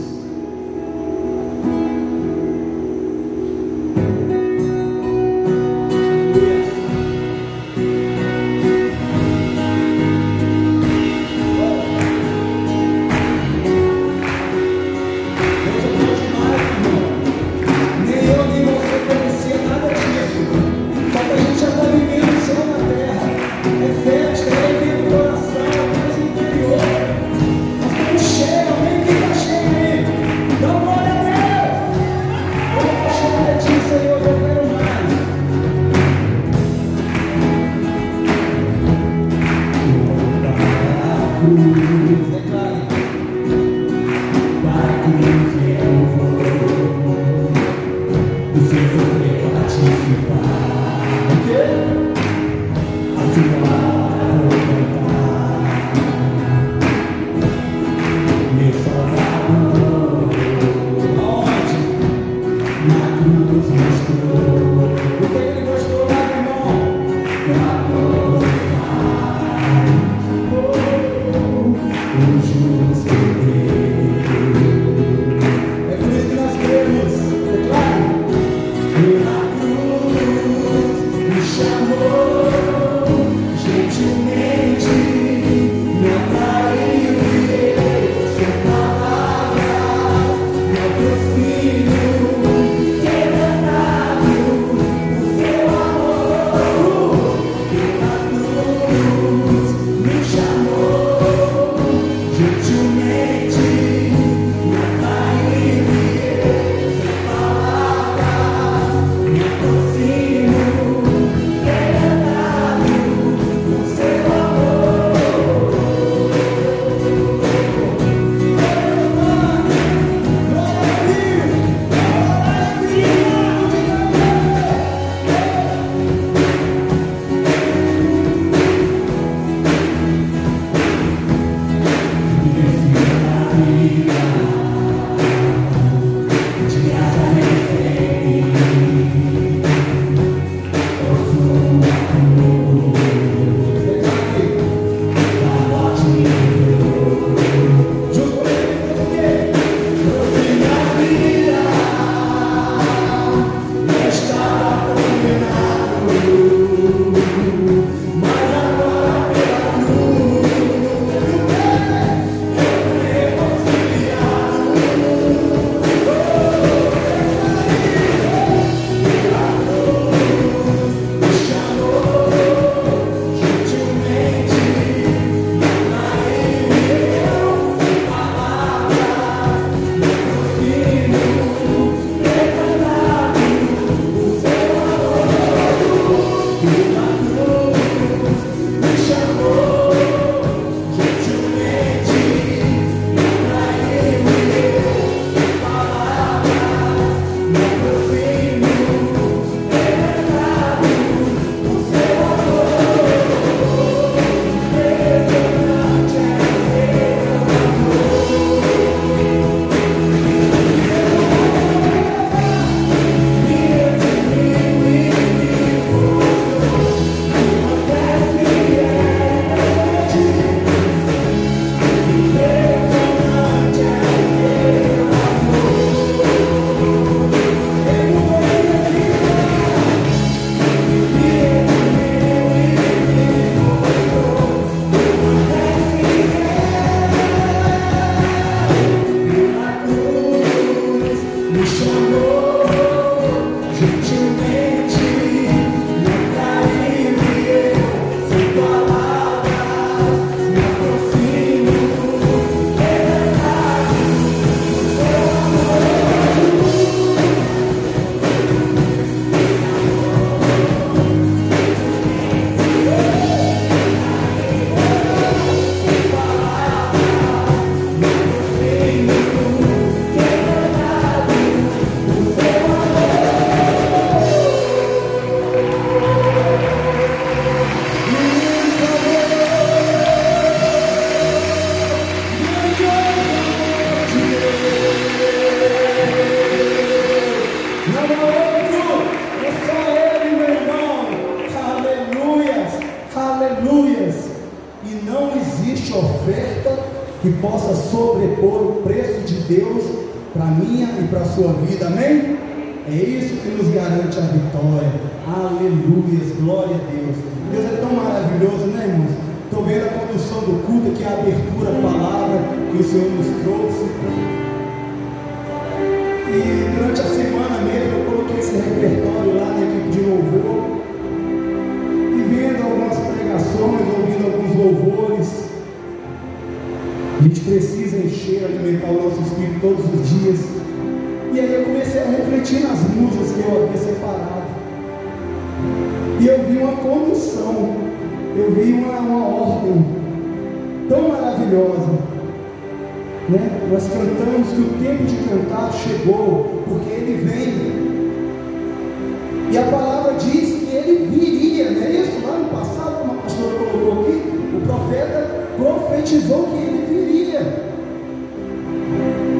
E 349.51 349.57
a 349.57 349.63
palavra 349.63 350.13
diz 350.13 350.59
que 350.59 350.73
ele 350.73 351.07
viria, 351.07 351.71
não 351.71 351.83
é 351.83 351.91
isso? 351.91 352.25
Lá 352.25 352.37
no 352.37 352.45
passado, 352.45 352.99
como 352.99 353.19
a 353.19 353.23
pastora 353.23 353.57
colocou 353.57 354.01
aqui, 354.03 354.23
o 354.55 354.61
profeta 354.61 355.49
profetizou 355.57 356.43
que 356.45 356.55
ele 356.55 356.85
viria. 356.87 357.41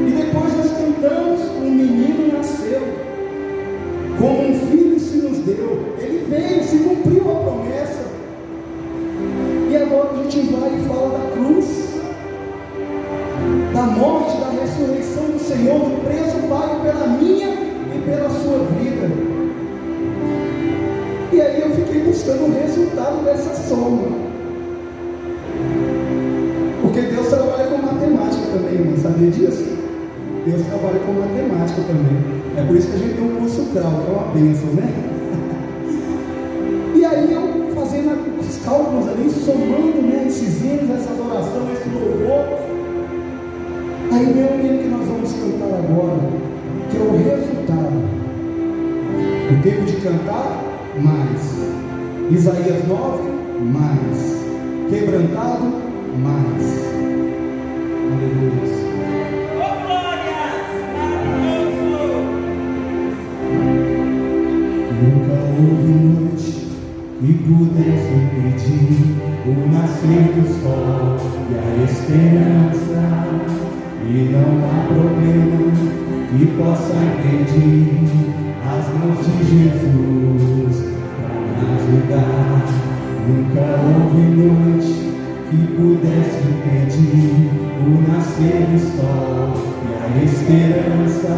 E 0.06 0.12
depois 0.12 0.58
nós 0.58 0.72
cantamos, 0.78 1.40
um 1.62 1.72
menino 1.72 2.38
nasceu, 2.38 2.82
como 4.20 4.50
um 4.50 4.60
filho 4.68 5.00
se 5.00 5.16
nos 5.20 5.38
deu. 5.46 5.96
Ele 5.98 6.26
veio, 6.30 6.62
se 6.62 6.80
cumpriu 6.80 7.32
a 7.32 7.36
promessa. 7.36 8.12
E 9.70 9.78
agora 9.78 10.10
a 10.12 10.24
gente 10.30 10.52
vai 10.52 10.76
e 10.76 10.88
fala 10.90 11.20
da 11.20 11.32
cruz, 11.32 12.02
da 13.74 13.84
morte, 13.84 14.38
da 14.42 14.50
ressurreição 14.62 15.24
do 15.28 15.40
Senhor, 15.40 15.80
do 15.80 16.04
preço 16.04 16.50
pago 16.50 16.82
pela 16.82 17.08
minha 17.08 17.51
fiquei 22.02 22.02
buscando 22.02 22.46
o 22.46 22.52
resultado 22.60 23.24
dessa 23.24 23.54
soma. 23.68 24.10
Porque 26.82 27.02
Deus 27.02 27.28
trabalha 27.28 27.68
com 27.68 27.78
matemática 27.78 28.42
também, 28.54 28.74
irmão, 28.74 28.98
sabia 28.98 29.30
disso? 29.30 29.78
Deus 30.46 30.66
trabalha 30.66 31.00
com 31.00 31.14
matemática 31.14 31.82
também. 31.88 32.18
É 32.58 32.64
por 32.66 32.76
isso 32.76 32.88
que 32.88 32.96
a 32.96 32.98
gente 32.98 33.14
tem 33.16 33.24
um 33.24 33.36
curso 33.36 33.62
grau, 33.74 33.92
que 33.92 34.10
é 34.10 34.14
uma 34.14 34.34
bênção, 34.34 34.74
né? 34.74 34.92
e 36.96 37.06
aí 37.06 37.32
eu 37.34 37.72
fazendo 37.76 38.40
os 38.40 38.58
cálculos 38.66 39.08
ali, 39.08 39.30
somando 39.30 40.02
né, 40.02 40.26
esses 40.28 40.60
hinos, 40.62 40.90
essa 40.90 41.12
adoração, 41.12 41.70
esse 41.72 41.88
louvor. 41.90 42.58
Aí 44.12 44.26
vem 44.26 44.44
o 44.44 44.60
hino 44.60 44.80
que 44.84 44.90
nós 44.90 45.08
vamos 45.08 45.32
cantar 45.32 45.78
agora, 45.78 46.20
que 46.90 46.98
é 46.98 47.00
o 47.00 47.12
resultado. 47.12 48.02
O 49.52 49.56
tempo 49.64 49.86
de 49.86 49.98
cantar, 49.98 50.64
mais. 51.00 51.51
Isaías 52.32 52.88
9, 52.88 53.30
mais. 53.74 54.46
Quebrantado, 54.90 55.66
mais. 56.18 56.64
Aleluia. 58.08 58.72
Nunca 65.02 65.36
houve 65.60 65.92
noite 65.92 66.52
que 67.20 67.34
pudesse 67.34 68.12
impedir 68.14 68.92
o 69.46 69.50
nascer 69.70 70.24
do 70.34 70.44
sol 70.62 71.18
e 71.50 71.56
a 71.58 71.84
esperança. 71.84 73.02
E 74.08 74.30
não 74.32 74.50
há 74.70 74.88
problema 74.88 75.62
que 76.30 76.46
possa 76.58 76.96
impedir 76.96 77.92
as 78.66 78.88
mãos 78.94 79.20
de 79.26 79.34
Jesus. 79.44 80.31
Nunca 83.28 83.62
houve 83.62 84.22
noite 84.36 85.12
que 85.50 85.68
pudesse 85.76 86.40
impedir 86.50 87.50
o 87.86 88.12
nascer 88.12 88.66
do 88.66 88.80
sol 88.80 89.54
e 89.86 89.94
a 89.94 90.24
esperança. 90.24 91.36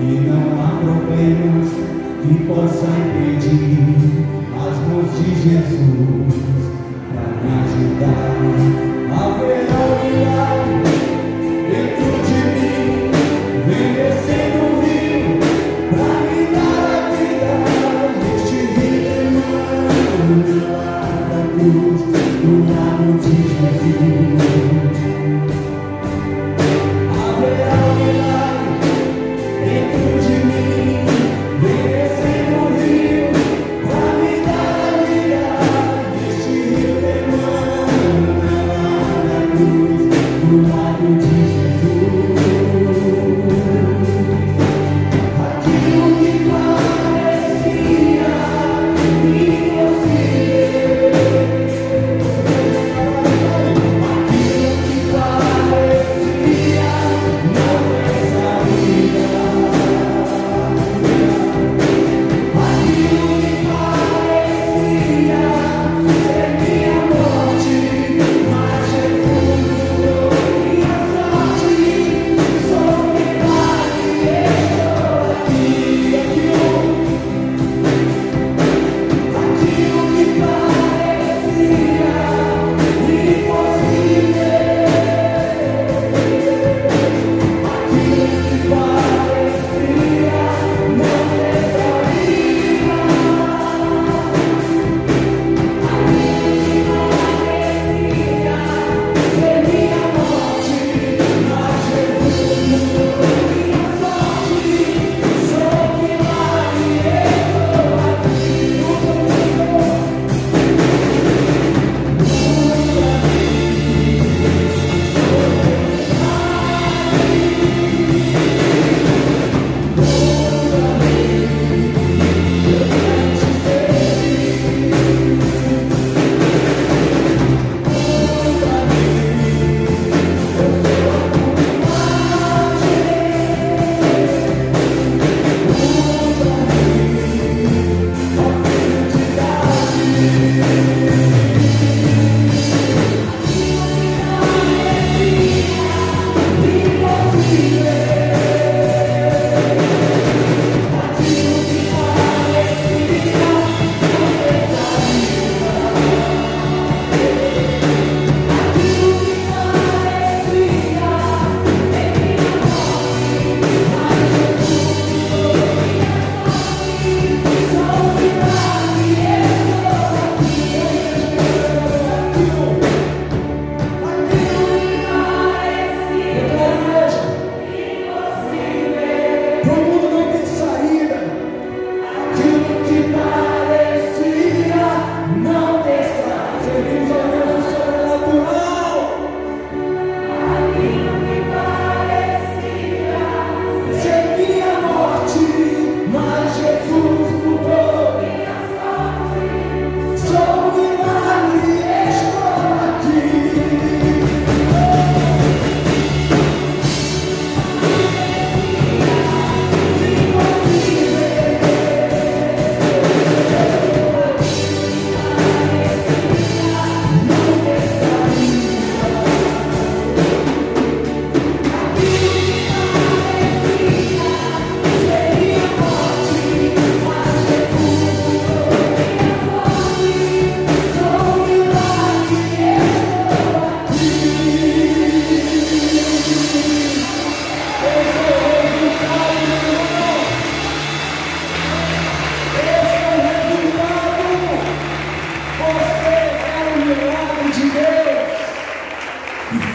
E 0.00 0.20
não 0.26 0.46
há 0.58 0.80
problemas 0.80 1.68
que 2.22 2.46
possa 2.46 2.86
impedir 2.86 4.09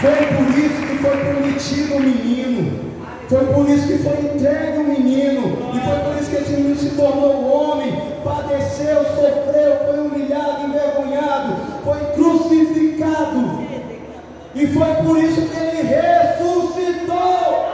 foi 0.02 0.16
por 0.36 0.58
isso 0.58 0.82
que 0.88 0.98
foi 0.98 1.18
prometido 1.18 1.96
o 1.96 2.00
menino. 2.00 2.86
Foi 3.28 3.46
por 3.46 3.68
isso 3.68 3.88
que 3.88 3.98
foi 4.00 4.14
entregue 4.14 4.78
o 4.78 4.84
menino. 4.84 5.58
E 5.74 5.80
foi 5.80 6.00
por 6.00 6.22
isso 6.22 6.30
que 6.30 6.36
esse 6.36 6.52
menino 6.52 6.76
se 6.76 6.89
tornou 6.91 7.43
homem. 7.52 8.02
Padeceu, 8.24 9.04
sofreu, 9.04 9.78
foi 9.86 10.00
humilhado, 10.00 10.68
envergonhado, 10.68 11.56
foi 11.84 12.00
crucificado. 12.14 13.66
E 14.54 14.68
foi 14.68 14.93
por 15.04 15.18
isso 15.18 15.41
que 15.41 15.58
ele 15.58 15.82
ressuscitou. 15.88 17.66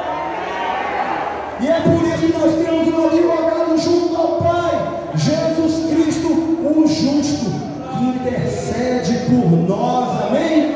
E 1.60 1.68
é 1.68 1.80
por 1.82 2.08
isso 2.08 2.26
que 2.26 2.34
nós 2.34 2.56
temos 2.56 2.88
um 2.88 3.08
advogado 3.08 3.78
junto 3.78 4.16
ao 4.16 4.38
Pai, 4.38 5.00
Jesus 5.16 5.92
Cristo, 5.92 6.28
o 6.28 6.88
justo, 6.88 7.52
que 7.98 8.04
intercede 8.06 9.26
por 9.26 9.52
nós, 9.68 10.26
amém? 10.26 10.76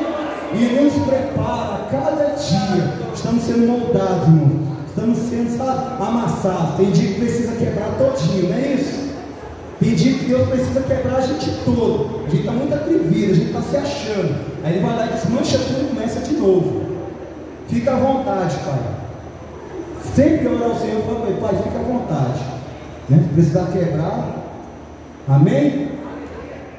E 0.54 0.80
nos 0.80 0.94
prepara 1.04 1.35
cada 1.90 2.34
dia. 2.34 3.12
Estamos 3.14 3.42
sendo 3.44 3.66
moldados, 3.66 4.28
irmão. 4.28 4.76
Estamos 4.86 5.18
sendo 5.18 5.62
amassados. 5.62 6.76
Tem 6.76 6.90
dia 6.90 7.08
que 7.14 7.20
precisa 7.20 7.52
quebrar 7.56 7.90
todinho, 7.98 8.48
não 8.48 8.56
é 8.56 8.72
isso? 8.74 9.06
Tem 9.78 9.94
dia 9.94 10.18
que 10.18 10.24
Deus 10.24 10.48
precisa 10.48 10.80
quebrar 10.80 11.16
a 11.16 11.20
gente 11.20 11.50
todo. 11.64 12.24
A 12.26 12.30
gente 12.30 12.40
está 12.40 12.52
muito 12.52 12.74
atrevido, 12.74 13.32
a 13.32 13.34
gente 13.34 13.46
está 13.48 13.60
se 13.60 13.76
achando. 13.76 14.34
Aí 14.64 14.74
ele 14.74 14.86
vai 14.86 14.96
lá 14.96 15.06
e 15.06 15.12
desmancha 15.12 15.58
tudo 15.58 15.84
e 15.84 15.94
começa 15.94 16.20
de 16.20 16.34
novo. 16.34 16.86
Fica 17.68 17.92
à 17.92 17.96
vontade, 17.96 18.56
Pai. 18.64 18.78
Sempre 20.14 20.48
orar 20.48 20.70
ao 20.70 20.76
Senhor 20.76 21.00
e 21.00 21.02
falar, 21.02 21.50
Pai, 21.52 21.62
fica 21.62 21.78
à 21.78 21.82
vontade. 21.82 22.40
Né? 23.08 23.28
Precisar 23.34 23.66
quebrar. 23.66 24.44
Amém? 25.28 25.85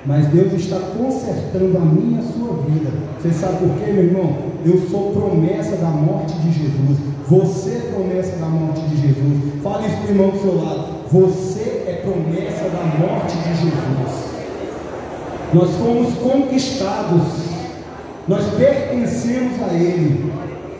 Mas 0.07 0.25
Deus 0.27 0.53
está 0.53 0.79
consertando 0.97 1.77
a 1.77 1.81
minha 1.81 2.21
e 2.21 2.23
a 2.23 2.31
sua 2.31 2.63
vida. 2.63 2.89
Você 3.19 3.33
sabe 3.33 3.57
por 3.57 3.77
quê, 3.77 3.91
meu 3.91 4.05
irmão? 4.05 4.37
Eu 4.65 4.79
sou 4.89 5.11
promessa 5.11 5.75
da 5.75 5.89
morte 5.89 6.33
de 6.39 6.53
Jesus. 6.53 6.97
Você 7.27 7.71
é 7.71 7.91
promessa 7.93 8.37
da 8.37 8.45
morte 8.45 8.79
de 8.87 9.01
Jesus. 9.01 9.61
Fale 9.61 9.87
isso 9.87 9.97
para 9.97 10.07
o 10.07 10.09
irmão 10.11 10.29
do 10.29 10.39
seu 10.39 10.63
lado. 10.63 10.85
Você 11.11 11.83
é 11.87 12.01
promessa 12.03 12.69
da 12.69 13.05
morte 13.05 13.35
de 13.35 13.49
Jesus. 13.49 14.27
Nós 15.53 15.71
fomos 15.75 16.13
conquistados. 16.19 17.47
Nós 18.29 18.45
pertencemos 18.55 19.61
a 19.61 19.73
Ele. 19.73 20.31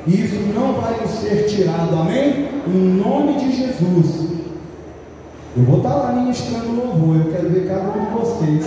E 0.08 0.24
isso 0.24 0.40
não 0.56 0.76
vai 0.76 1.02
nos 1.02 1.12
ser 1.20 1.48
tirado. 1.48 1.94
Amém? 2.00 2.48
Em 2.66 2.98
nome 2.98 3.40
de 3.40 3.58
Jesus. 3.58 4.37
Eu 5.58 5.64
vou 5.64 5.78
estar 5.78 5.95
lá 5.95 6.12
ministrando 6.12 6.76
louvor. 6.76 7.16
Eu 7.16 7.32
quero 7.32 7.49
ver 7.49 7.68
cada 7.68 7.89
um 7.89 8.05
de 8.05 8.12
vocês. 8.12 8.64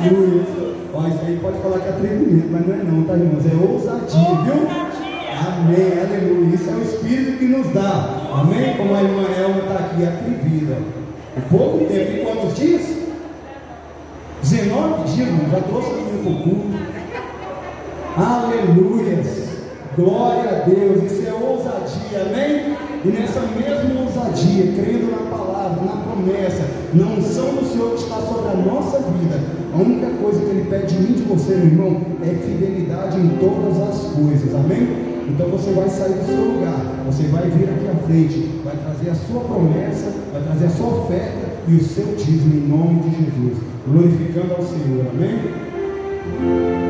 Aleluia. 0.00 0.46
Ó, 0.94 1.08
isso 1.08 1.18
aí 1.26 1.38
pode 1.42 1.58
falar 1.58 1.80
que 1.80 1.88
é 1.88 1.90
atrevimento, 1.90 2.48
mas 2.50 2.66
não 2.66 2.74
é 2.74 2.78
não, 2.78 3.04
tá, 3.04 3.12
irmãos? 3.12 3.44
É 3.44 3.54
ousadia, 3.70 4.34
viu? 4.44 4.66
Amém, 5.46 5.92
aleluia. 6.00 6.54
Isso 6.54 6.70
é 6.70 6.72
o 6.72 6.82
Espírito 6.82 7.38
que 7.38 7.44
nos 7.44 7.68
dá. 7.74 8.30
Amém? 8.32 8.78
Como 8.78 8.94
a 8.94 9.02
irmã 9.02 9.24
Elma 9.38 9.58
está 9.58 9.74
aqui, 9.74 10.06
atrevida. 10.06 10.78
Em 11.36 11.40
pouco 11.50 11.84
tempo, 11.84 12.10
em 12.10 12.24
quantos 12.24 12.56
dias? 12.56 12.96
19 14.40 15.04
dias, 15.04 15.28
irmão. 15.28 15.50
Já 15.50 15.60
trouxe 15.60 15.90
a 15.90 15.94
minha 15.96 16.22
para 16.22 16.32
o 16.32 16.42
culto. 16.42 16.66
Aleluias. 18.16 19.48
Glória 19.96 20.48
a 20.50 20.54
Deus. 20.66 21.12
Isso 21.12 21.28
é 21.28 21.32
ousadia, 21.34 22.22
amém? 22.22 22.83
E 23.04 23.08
nessa 23.08 23.40
mesma 23.40 24.00
ousadia, 24.00 24.72
crendo 24.72 25.10
na 25.10 25.30
palavra, 25.30 25.84
na 25.84 25.96
promessa, 26.04 26.64
na 26.94 27.04
unção 27.06 27.54
do 27.54 27.70
Senhor 27.70 27.90
que 27.90 28.02
está 28.02 28.16
sobre 28.16 28.50
a 28.50 28.54
nossa 28.54 28.98
vida, 28.98 29.40
a 29.74 29.76
única 29.76 30.06
coisa 30.22 30.40
que 30.40 30.50
Ele 30.50 30.70
pede 30.70 30.94
de 30.94 31.02
mim 31.02 31.12
de 31.12 31.22
você, 31.24 31.54
meu 31.54 31.66
irmão, 31.66 32.00
é 32.22 32.34
fidelidade 32.34 33.20
em 33.20 33.28
todas 33.36 33.78
as 33.78 34.12
coisas, 34.14 34.54
amém? 34.54 35.14
Então 35.28 35.48
você 35.48 35.72
vai 35.72 35.88
sair 35.90 36.14
do 36.14 36.26
seu 36.26 36.54
lugar, 36.54 36.80
você 37.04 37.24
vai 37.24 37.50
vir 37.50 37.68
aqui 37.68 37.88
à 37.88 38.06
frente, 38.06 38.60
vai 38.64 38.76
trazer 38.76 39.10
a 39.10 39.14
sua 39.14 39.40
promessa, 39.40 40.10
vai 40.32 40.42
trazer 40.42 40.66
a 40.66 40.70
sua 40.70 40.88
oferta 40.88 41.52
e 41.68 41.74
o 41.74 41.84
seu 41.84 42.06
dízimo 42.16 42.54
em 42.54 42.68
nome 42.68 43.00
de 43.00 43.16
Jesus, 43.16 43.58
glorificando 43.86 44.54
ao 44.54 44.62
Senhor, 44.62 45.06
amém? 45.12 46.83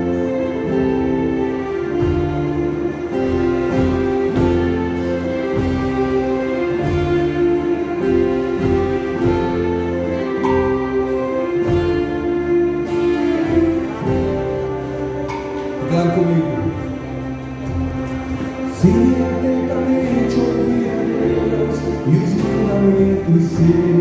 Sei 23.55 23.94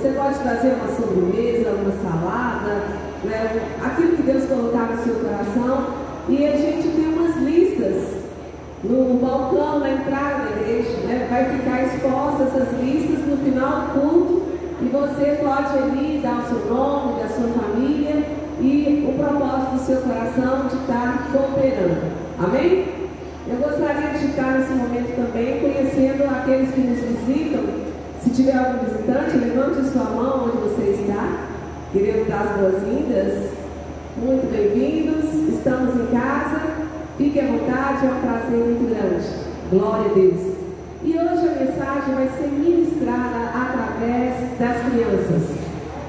Você 0.00 0.12
pode 0.12 0.38
trazer 0.38 0.76
uma 0.76 0.88
sobremesa, 0.96 1.72
uma 1.72 1.92
salada, 2.02 2.84
né? 3.22 3.68
aquilo 3.84 4.16
que 4.16 4.22
Deus 4.22 4.46
colocar 4.46 4.96
no 4.96 5.04
seu 5.04 5.14
coração. 5.16 5.88
E 6.26 6.46
a 6.46 6.56
gente 6.56 6.88
tem 6.88 7.04
umas 7.12 7.36
listas 7.36 8.04
no 8.82 9.18
balcão, 9.18 9.80
na 9.80 9.90
entrada 9.90 10.44
da 10.44 10.50
igreja. 10.52 10.96
Né? 11.06 11.26
Vai 11.28 11.44
ficar 11.50 11.82
exposta 11.82 12.44
essas 12.44 12.80
listas 12.80 13.26
no 13.26 13.36
final 13.44 13.88
do 13.88 14.00
culto. 14.00 14.42
E 14.80 14.86
você 14.86 15.38
pode 15.44 15.78
ali 15.78 16.20
dar 16.22 16.38
o 16.38 16.48
seu 16.48 16.74
nome, 16.74 17.20
da 17.20 17.28
sua 17.28 17.48
família 17.62 18.24
e 18.58 19.06
o 19.06 19.22
propósito 19.22 19.72
do 19.72 19.80
seu 19.80 20.00
coração 20.00 20.66
de 20.68 20.76
estar 20.76 21.28
cooperando. 21.30 22.10
Amém? 22.38 22.86
Eu 23.46 23.56
gostaria 23.56 24.18
de 24.18 24.24
estar 24.24 24.58
nesse 24.58 24.72
momento 24.72 25.14
também 25.14 25.60
conhecendo 25.60 26.24
aqueles 26.24 26.70
que 26.70 26.80
nos 26.80 27.00
visitam 27.00 27.89
se 28.22 28.28
tiver 28.28 28.54
algum 28.54 28.84
visitante, 28.84 29.38
levante 29.38 29.88
sua 29.88 30.04
mão 30.04 30.44
onde 30.44 30.58
você 30.58 30.90
está. 30.90 31.46
Queremos 31.90 32.28
dar 32.28 32.42
as 32.42 32.60
boas-vindas. 32.60 33.50
Muito 34.18 34.50
bem-vindos. 34.52 35.24
Estamos 35.54 35.94
em 35.94 36.06
casa. 36.08 36.60
Fique 37.16 37.40
à 37.40 37.46
vontade, 37.46 38.06
é 38.06 38.10
um 38.10 38.20
prazer 38.20 38.58
muito 38.58 38.90
grande. 38.90 39.26
Glória 39.70 40.10
a 40.10 40.14
Deus. 40.14 40.40
E 41.02 41.16
hoje 41.16 41.48
a 41.48 41.64
mensagem 41.64 42.14
vai 42.14 42.28
ser 42.36 42.48
ministrada 42.48 43.38
através 43.54 44.58
das 44.58 44.92
crianças. 44.92 45.56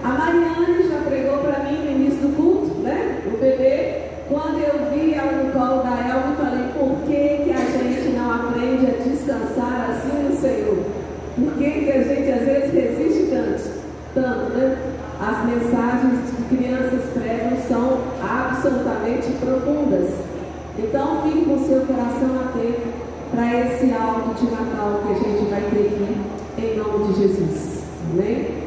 A 0.04 0.10
Mariane 0.10 0.90
já 0.90 1.02
pregou 1.08 1.38
para 1.38 1.64
mim 1.64 1.78
no 1.78 1.92
início 1.92 2.28
do 2.28 2.36
culto, 2.36 2.76
né? 2.82 3.22
O 3.26 3.38
bebê. 3.38 4.02
Quando 4.28 4.60
eu 4.60 4.92
vi 4.92 5.14
ela 5.14 5.44
no 5.44 5.52
colo 5.54 5.82
da 5.84 5.92
Elva, 5.92 6.30
eu 6.30 6.36
falei, 6.36 6.68
por 6.78 7.08
que, 7.08 7.44
que 7.44 7.52
a 7.52 7.66
gente 7.66 8.10
não 8.18 8.34
aprende 8.34 8.86
a 8.88 9.04
descansar 9.04 9.92
assim 9.92 10.24
no 10.24 10.36
Senhor? 10.36 10.71
Por 11.36 11.54
que, 11.54 11.72
que 11.72 11.92
a 11.92 12.04
gente 12.04 12.32
às 12.32 12.46
vezes 12.46 12.74
resiste 12.74 13.30
tanto? 13.30 13.82
Tanto, 14.14 14.58
né? 14.58 14.78
As 15.20 15.46
mensagens 15.46 16.32
que 16.36 16.56
crianças 16.56 17.02
pregam 17.14 17.58
são 17.68 18.00
absolutamente 18.22 19.32
profundas. 19.40 20.10
Então, 20.78 21.22
fique 21.24 21.46
com 21.46 21.60
seu 21.66 21.82
coração 21.82 22.40
atento 22.42 23.02
para 23.32 23.60
esse 23.62 23.94
alto 23.94 24.34
de 24.36 24.52
Natal 24.52 25.02
que 25.06 25.14
a 25.14 25.16
gente 25.16 25.50
vai 25.50 25.62
ter 25.62 25.88
aqui, 25.88 26.18
em 26.58 26.78
nome 26.78 27.14
de 27.14 27.22
Jesus. 27.22 27.84
Amém? 28.12 28.61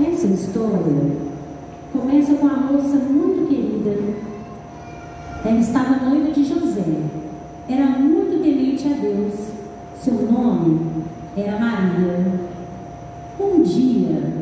Essa 0.00 0.26
história 0.26 0.78
começa 1.92 2.32
com 2.34 2.46
uma 2.46 2.72
moça 2.72 2.96
muito 2.96 3.46
querida. 3.46 3.94
Ela 5.44 5.58
estava 5.60 6.08
noiva 6.08 6.30
de 6.30 6.44
José. 6.44 6.84
Era 7.68 7.86
muito 7.98 8.42
temente 8.42 8.88
a 8.88 8.96
Deus. 8.96 9.34
Seu 10.00 10.14
nome 10.14 10.80
era 11.36 11.58
Maria. 11.58 12.40
Um 13.38 13.62
dia, 13.62 14.32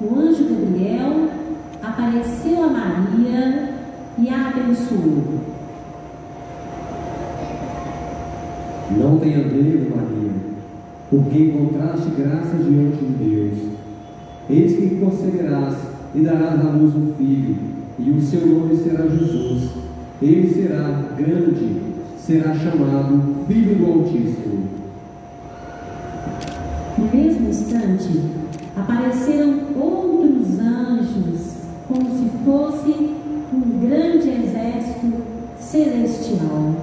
o 0.00 0.16
anjo 0.16 0.44
Gabriel 0.44 1.28
apareceu 1.82 2.64
a 2.64 2.68
Maria 2.68 3.74
e 4.16 4.28
a 4.28 4.48
abençoou. 4.48 5.40
Não 8.96 9.18
tenha 9.18 9.38
medo, 9.38 9.90
Maria, 9.90 10.32
porque 11.10 11.38
encontraste 11.38 12.10
graça 12.10 12.56
diante 12.56 13.04
de 13.04 13.12
Deus. 13.12 13.69
Eis 14.50 14.74
que 14.74 14.96
conceberás 14.96 15.76
e 16.12 16.22
darás 16.22 16.60
à 16.66 16.70
luz 16.70 16.92
um 16.96 17.14
filho, 17.16 17.56
e 18.00 18.10
o 18.10 18.20
seu 18.20 18.44
nome 18.48 18.76
será 18.76 19.06
Jesus. 19.06 19.70
Ele 20.20 20.52
será 20.52 21.12
grande, 21.16 21.76
será 22.18 22.52
chamado 22.54 23.46
Filho 23.46 23.76
do 23.76 23.92
Altíssimo. 23.92 24.64
No 26.98 27.04
mesmo 27.14 27.48
instante, 27.48 28.22
apareceram 28.76 29.60
outros 29.76 30.58
anjos, 30.58 31.54
como 31.86 32.10
se 32.10 32.28
fosse 32.44 32.90
um 33.54 33.86
grande 33.86 34.30
exército 34.30 35.12
celestial. 35.60 36.74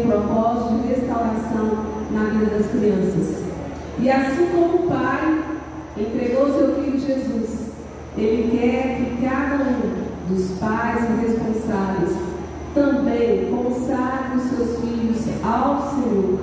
Um 0.00 0.08
propósito 0.08 0.82
de 0.82 0.88
restauração 0.88 1.84
na 2.10 2.24
vida 2.24 2.58
das 2.58 2.66
crianças. 2.70 3.44
E 3.98 4.10
assim 4.10 4.46
como 4.52 4.84
o 4.84 4.88
Pai 4.88 5.44
entregou 5.96 6.52
seu 6.52 6.74
Filho 6.74 6.98
Jesus, 6.98 7.70
Ele 8.16 8.58
quer 8.58 8.96
que 8.96 9.26
cada 9.26 9.64
um 9.64 10.04
dos 10.28 10.58
pais 10.58 11.04
e 11.04 11.26
responsáveis 11.26 12.16
também 12.74 13.50
consagre 13.54 14.36
os 14.36 14.42
seus 14.44 14.80
filhos 14.80 15.44
ao 15.44 15.90
Senhor 15.90 16.40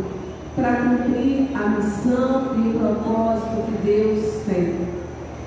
para 0.56 0.76
cumprir 0.76 1.50
a 1.56 1.70
missão 1.70 2.56
e 2.58 2.70
o 2.70 2.80
propósito 2.80 3.64
que 3.66 3.86
Deus 3.86 4.44
tem. 4.46 4.88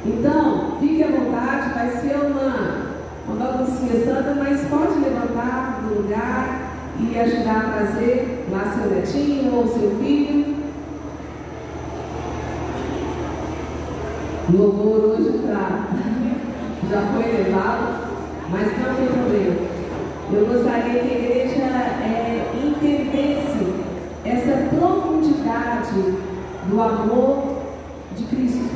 Então, 0.04 0.76
fique 0.80 1.02
à 1.02 1.08
vontade, 1.08 1.74
vai 1.74 1.90
ser 1.96 2.16
uma, 2.16 2.90
uma 3.26 3.36
baguncinha 3.36 4.04
santa, 4.04 4.34
mas 4.34 4.60
pode 4.68 4.98
levantar 5.00 5.80
do 5.82 6.02
lugar 6.02 6.63
e 7.00 7.18
ajudar 7.18 7.56
a 7.56 7.72
trazer 7.72 8.46
lá 8.50 8.72
seu 8.72 8.90
netinho 8.90 9.54
ou 9.54 9.66
seu 9.66 9.90
filho. 9.98 10.54
Louvor 14.52 15.16
hoje 15.18 15.40
tá, 15.46 15.88
já 16.90 17.00
foi 17.12 17.32
levado, 17.32 18.08
mas 18.50 18.66
não 18.78 18.94
tem 18.94 19.06
problema. 19.06 19.74
Eu 20.32 20.46
gostaria 20.46 21.00
que 21.00 21.10
a 21.10 21.18
igreja 21.18 21.64
é, 21.64 22.52
entendesse 22.64 23.72
essa 24.24 24.74
profundidade 24.74 26.16
do 26.66 26.82
amor 26.82 27.56
de 28.16 28.24
Cristo. 28.24 28.70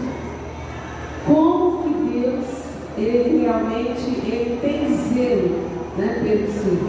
Como 1.27 1.83
que 1.83 2.21
Deus, 2.21 2.45
ele 2.97 3.43
realmente 3.43 4.09
ele 4.27 4.59
tem 4.61 4.97
zelo 4.97 5.69
né, 5.97 6.21
pelos 6.23 6.55
seus. 6.55 6.88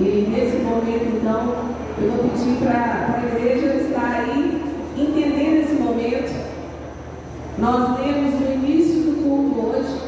E 0.00 0.28
nesse 0.30 0.58
momento, 0.58 1.16
então, 1.16 1.54
eu 2.00 2.12
vou 2.12 2.30
pedir 2.30 2.56
para 2.62 3.16
a 3.16 3.36
igreja 3.36 3.74
estar 3.82 4.20
aí, 4.20 4.62
entendendo 4.96 5.64
esse 5.64 5.74
momento. 5.74 6.48
Nós 7.58 7.98
lemos 7.98 8.40
no 8.40 8.52
início 8.52 9.02
do 9.02 9.22
culto 9.24 9.76
hoje, 9.76 9.98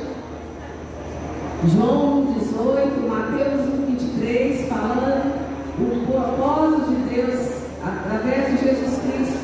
João 1.75 2.35
18, 2.39 3.09
Mateus 3.09 3.67
23, 3.89 4.69
falando 4.69 5.41
o 5.81 6.07
propósito 6.07 6.91
de 6.93 7.15
Deus, 7.15 7.49
através 7.85 8.47
de 8.47 8.65
Jesus 8.65 8.99
Cristo, 9.03 9.39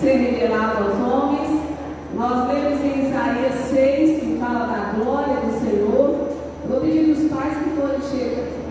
ser 0.00 0.16
revelado 0.16 0.82
aos 0.82 1.12
homens. 1.12 1.62
Nós 2.16 2.48
lemos 2.48 2.80
em 2.80 3.08
Isaías 3.08 3.54
6, 3.70 4.20
que 4.20 4.38
fala 4.40 4.66
da 4.66 4.98
glória 4.98 5.36
do 5.36 5.60
Senhor. 5.60 6.28
Eu 6.64 6.68
vou 6.68 6.80
pedir 6.80 7.12
os 7.12 7.30
pais 7.30 7.56
que 7.58 7.70
forem 7.70 8.02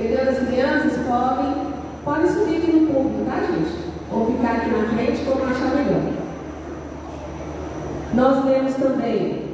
pegando 0.02 0.30
as 0.30 0.48
crianças, 0.48 0.94
podem, 1.06 1.54
podem 2.04 2.28
subir 2.28 2.58
aqui 2.58 2.72
no 2.72 2.88
público, 2.88 3.26
tá, 3.26 3.40
gente? 3.42 3.72
Ou 4.12 4.26
ficar 4.26 4.58
aqui 4.58 4.70
na 4.72 4.88
frente, 4.90 5.24
como 5.26 5.44
achar 5.44 5.76
melhor. 5.76 6.14
Nós 8.14 8.46
lemos 8.46 8.74
também 8.76 9.46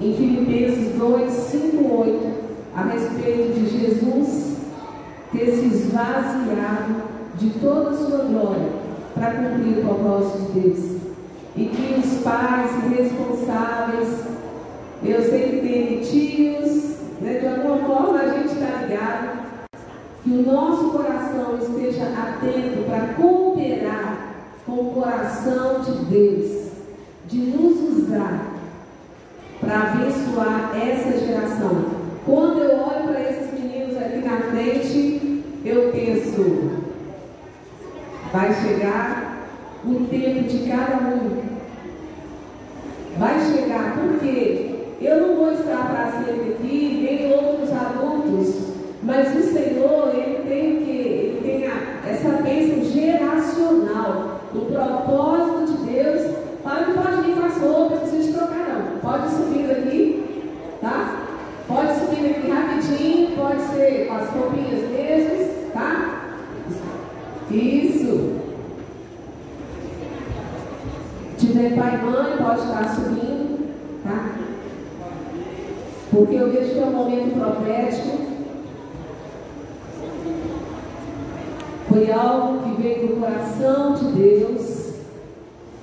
em 0.00 0.14
Filipenses 0.14 0.98
2, 0.98 1.32
5, 1.32 1.94
8, 1.94 2.30
a 2.76 2.82
respeito 2.82 3.60
de 3.60 3.80
Jesus 3.80 4.56
ter 5.32 5.52
se 5.52 5.66
esvaziado 6.20 6.94
de 7.36 7.50
toda 7.60 7.90
a 7.90 7.96
sua 7.96 8.18
glória 8.24 8.68
para 9.14 9.30
cumprir 9.32 9.78
o 9.78 9.82
propósito 9.82 10.52
de 10.52 10.60
Deus. 10.60 11.00
E 11.56 11.64
que 11.66 12.00
os 12.00 12.22
pais 12.22 12.70
responsáveis, 12.96 14.08
eu 15.02 15.22
sei 15.22 15.48
que 15.48 15.68
tem 15.68 16.00
tios, 16.00 16.96
né, 17.20 17.38
de 17.38 17.46
alguma 17.48 17.78
forma 17.78 18.18
a 18.18 18.28
gente 18.28 18.52
está 18.54 18.82
ligado, 18.82 19.40
que 20.22 20.30
o 20.30 20.52
nosso 20.52 20.90
coração 20.90 21.58
esteja 21.60 22.04
atento 22.04 22.84
para 22.88 23.14
cooperar 23.14 24.34
com 24.66 24.72
o 24.72 24.92
coração 24.92 25.80
de 25.80 26.04
Deus 26.04 26.70
de 27.26 27.38
nos 27.38 27.80
usar 27.98 28.50
para 29.60 29.92
abençoar 29.92 30.72
essa 30.74 31.18
geração. 31.18 31.84
Quando 32.24 32.62
eu 32.62 32.78
olho 32.78 33.08
para 33.08 33.20
esses 33.20 33.52
meninos 33.52 33.96
aqui 33.96 34.18
na 34.18 34.40
frente, 34.50 35.19
eu 35.64 35.92
penso, 35.92 36.70
vai 38.32 38.54
chegar 38.54 39.48
o 39.84 39.94
tempo 40.06 40.48
de 40.48 40.68
cada 40.68 40.96
um. 41.08 41.50
Vai 43.18 43.40
chegar, 43.40 43.96
porque 43.96 44.70
eu 45.00 45.20
não 45.20 45.36
vou 45.36 45.52
estar 45.52 45.90
para 45.90 46.12
sempre 46.24 46.52
aqui, 46.52 47.00
nem 47.02 47.32
outros 47.32 47.70
adultos, 47.72 48.54
mas 49.02 49.36
o 49.36 49.52
Senhor, 49.52 50.12
Ele 50.14 50.48
tem 50.48 50.84
que? 50.84 50.90
Ele 50.90 51.40
tem 51.42 51.66
a, 51.66 52.08
essa 52.08 52.42
bênção 52.42 52.84
geracional, 52.84 54.40
o 54.54 54.60
propósito 54.60 55.72
de 55.72 55.92
Deus 55.92 56.40
Fala 56.62 56.84
que 56.84 56.92
pode 56.92 57.22
vir 57.22 57.34
com 57.36 57.46
as 57.46 57.56
roupas, 57.56 58.00
não 58.00 58.08
precisa 58.08 58.38
trocar 58.38 58.68
não. 58.68 58.98
Pode 59.00 59.30
subir 59.30 59.70
aqui, 59.70 60.46
tá? 60.80 61.29
Pode 61.72 62.00
subir 62.00 62.30
aqui 62.30 62.50
rapidinho, 62.50 63.36
pode 63.36 63.62
ser 63.62 64.06
com 64.06 64.14
as 64.14 64.30
roupinhas 64.30 64.90
mesmo, 64.90 65.70
tá? 65.72 66.34
Isso. 67.50 68.40
Tiver 71.38 71.76
pai 71.76 71.94
e 71.94 72.04
mãe, 72.04 72.36
pode 72.38 72.60
estar 72.60 72.94
subindo, 72.94 73.72
tá? 74.02 74.34
Porque 76.10 76.34
eu 76.34 76.50
vejo 76.50 76.72
que 76.72 76.80
é 76.80 76.84
um 76.84 76.90
momento 76.90 77.38
profético. 77.38 78.18
Foi 81.88 82.12
algo 82.12 82.62
que 82.62 82.82
veio 82.82 83.08
do 83.08 83.20
coração 83.20 83.94
de 83.94 84.04
Deus 84.12 84.80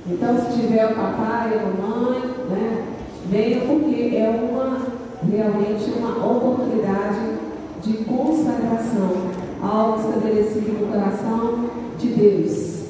então, 0.09 0.37
se 0.37 0.61
tiver 0.61 0.85
o 0.85 0.95
papai 0.95 1.51
a 1.53 1.81
mamãe, 1.81 2.21
né, 2.49 2.85
venha 3.29 3.59
porque 3.59 4.15
é 4.15 4.29
uma 4.29 4.79
realmente 5.23 5.91
uma 5.97 6.25
oportunidade 6.25 7.37
de 7.81 7.93
consagração, 8.05 9.31
algo 9.61 9.99
estabelecido 9.99 10.79
no 10.79 10.87
coração 10.87 11.69
de 11.97 12.07
Deus. 12.09 12.85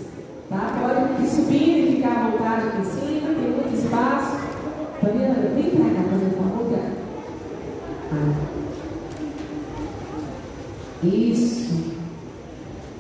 Tá? 0.50 0.78
Pode 0.82 1.30
subir 1.30 1.88
e 1.88 1.96
ficar 1.98 2.10
à 2.10 2.30
vontade 2.30 2.68
aqui 2.68 2.82
em 2.82 2.84
cima, 2.84 3.34
tem 3.34 3.52
muito 3.52 3.76
espaço. 3.76 4.38
Fabiana, 5.02 5.52
vem 5.54 5.70
cá, 5.72 6.04
fazer 6.10 6.36
favor, 6.36 6.80
ah. 8.12 8.48
Isso. 11.04 11.94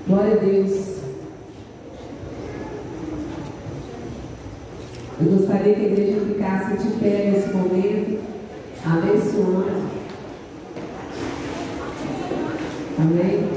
Glória 0.07 0.33
a 0.33 0.37
Deus. 0.37 0.97
Eu 5.19 5.31
gostaria 5.31 5.73
que 5.73 5.81
a 5.81 5.87
igreja 5.87 6.21
ficasse 6.27 6.77
de 6.77 6.89
pé 6.99 7.31
nesse 7.31 7.51
momento, 7.51 8.19
abençoando. 8.85 9.87
Amém? 12.99 13.49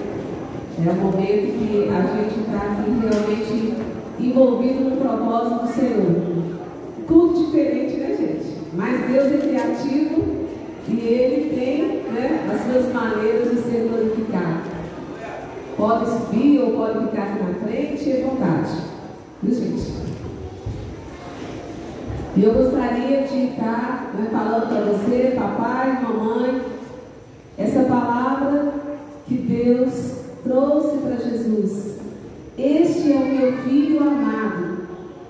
É 0.87 0.91
o 0.91 1.10
que 1.27 1.89
a 1.89 2.03
gente 2.17 2.41
está 2.41 2.59
aqui 2.59 2.91
realmente 3.01 3.75
envolvido 4.19 4.91
no 4.91 4.97
propósito 4.97 5.67
do 5.67 5.73
Senhor. 5.73 6.41
Tudo 7.07 7.45
diferente, 7.45 7.97
né, 7.97 8.17
gente? 8.17 8.57
Mas 8.75 9.11
Deus 9.11 9.33
é 9.33 9.47
criativo 9.47 10.23
e 10.89 10.99
Ele 10.99 11.55
tem 11.55 12.13
né, 12.13 12.49
as 12.53 12.73
suas 12.73 12.93
maneiras 12.93 13.51
de 13.51 13.63
ser 13.63 13.89
glorificado. 13.89 14.71
Pode 15.77 16.11
subir 16.11 16.61
ou 16.61 16.73
pode 16.73 17.07
ficar 17.07 17.23
aqui 17.23 17.43
na 17.43 17.55
frente, 17.67 18.11
é 18.11 18.23
vontade. 18.23 18.71
Viu, 19.43 19.55
gente? 19.55 20.01
E 22.37 22.45
eu 22.45 22.55
gostaria 22.55 23.23
de 23.23 23.51
estar 23.51 24.13
né, 24.15 24.29
falando 24.31 24.69
para 24.69 24.81
você, 24.93 25.35
papai, 25.37 26.03
mamãe, 26.03 26.63
essa 27.59 27.83
palavra 27.83 28.73
que 29.27 29.35
Deus 29.35 30.21
trouxe 30.43 30.99
para 30.99 31.17
Jesus. 31.17 31.99
Este 32.57 33.13
é 33.13 33.17
o 33.17 33.27
meu 33.27 33.53
filho 33.59 34.01
amado. 34.01 34.79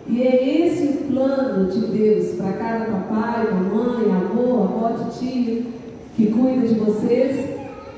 E 0.07 0.23
é 0.23 0.67
esse 0.67 0.87
o 0.87 1.13
plano 1.61 1.71
de 1.71 1.81
Deus 1.81 2.37
para 2.37 2.53
cada 2.53 2.85
papai, 2.87 3.53
mamãe, 3.53 4.13
avô, 4.13 4.63
avó, 4.63 5.11
tia 5.19 5.63
que 6.17 6.27
cuida 6.27 6.67
de 6.67 6.75
vocês, 6.75 7.51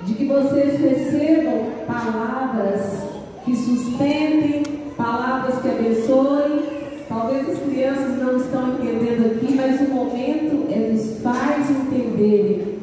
de 0.05 0.15
que 0.15 0.27
vocês 0.27 0.81
recebam 0.81 1.67
palavras 1.87 3.03
que 3.45 3.57
sustentem, 3.57 4.63
palavras 4.97 5.61
que 5.61 5.69
abençoem. 5.69 6.83
Talvez 7.09 7.49
as 7.49 7.59
crianças 7.59 8.19
não 8.19 8.37
estão 8.37 8.75
entendendo 8.75 9.33
aqui, 9.33 9.55
mas 9.55 9.81
o 9.81 9.93
momento 9.93 10.67
é 10.71 10.93
dos 10.93 11.21
pais 11.21 11.71
entenderem 11.71 12.79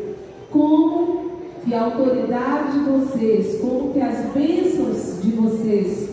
como 0.51 1.31
que 1.64 1.73
a 1.73 1.84
autoridade 1.84 2.73
de 2.73 2.89
vocês, 2.89 3.60
como 3.60 3.93
que 3.93 4.01
as 4.01 4.26
bênçãos 4.34 5.22
de 5.22 5.31
vocês. 5.31 6.10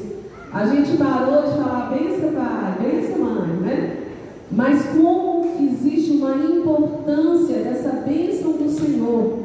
A 0.52 0.66
gente 0.66 0.96
parou 0.96 1.42
de 1.42 1.58
falar 1.58 1.90
bênção 1.90 2.32
pai, 2.32 2.76
bênção 2.80 3.18
mãe, 3.18 3.48
né? 3.60 4.05
Mas 4.50 4.86
como 4.86 5.56
existe 5.60 6.12
uma 6.12 6.34
importância 6.36 7.56
dessa 7.56 7.90
bênção 8.06 8.52
do 8.52 8.70
Senhor 8.70 9.38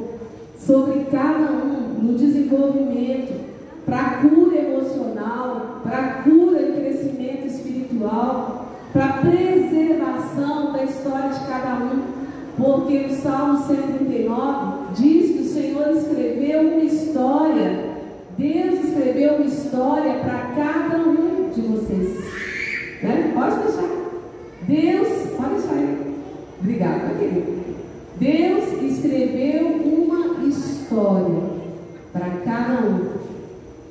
sobre 0.59 1.05
cada 1.05 1.51
um 1.51 2.01
no 2.01 2.13
desenvolvimento, 2.17 3.41
para 3.85 4.21
cura 4.21 4.57
emocional, 4.57 5.81
para 5.83 6.21
cura 6.23 6.61
e 6.61 6.73
crescimento 6.73 7.47
espiritual, 7.47 8.67
para 8.93 9.13
preservação 9.13 10.71
da 10.71 10.83
história 10.83 11.29
de 11.29 11.39
cada 11.47 11.75
um. 11.83 12.21
Porque 12.57 12.97
o 12.97 13.15
Salmo 13.15 13.65
139 13.65 14.93
diz 14.95 15.31
que 15.31 15.41
o 15.41 15.45
Senhor 15.45 15.97
escreveu 15.97 16.61
uma 16.61 16.83
história, 16.83 17.91
Deus 18.37 18.85
escreveu 18.85 19.35
uma 19.35 19.45
história 19.45 20.13
para 20.15 20.51
cada 20.55 20.97
um 20.97 21.49
de 21.53 21.61
vocês. 21.61 22.19
Né? 23.01 23.31
Pode 23.33 23.55
deixar. 23.55 24.00
Deus, 24.71 25.07
pode 25.35 25.55
deixar 25.55 25.73
aí. 25.73 26.15
Obrigada, 26.61 27.15
querido. 27.19 27.61
Deus 28.17 28.81
escreveu 28.81 29.67
uma 29.83 30.47
história 30.47 31.43
para 32.13 32.29
cada 32.45 32.87
um. 32.87 33.11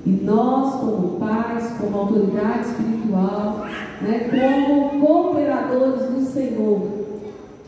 E 0.07 0.11
nós, 0.11 0.77
como 0.77 1.21
pais, 1.21 1.75
como 1.79 1.99
autoridade 1.99 2.69
espiritual, 2.69 3.67
né, 4.01 4.31
como 4.31 5.07
cooperadores 5.07 6.07
do 6.07 6.25
Senhor, 6.33 6.81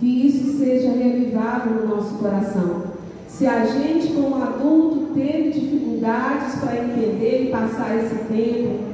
que 0.01 0.27
isso 0.27 0.59
seja 0.59 0.93
reavivado 0.93 1.69
no 1.69 1.95
nosso 1.95 2.15
coração. 2.15 2.85
Se 3.29 3.47
a 3.47 3.67
gente, 3.67 4.15
como 4.15 4.43
adulto, 4.43 5.13
teve 5.15 5.51
dificuldades 5.51 6.55
para 6.61 6.83
entender 6.83 7.45
e 7.45 7.51
passar 7.51 7.95
esse 7.99 8.15
tempo, 8.25 8.85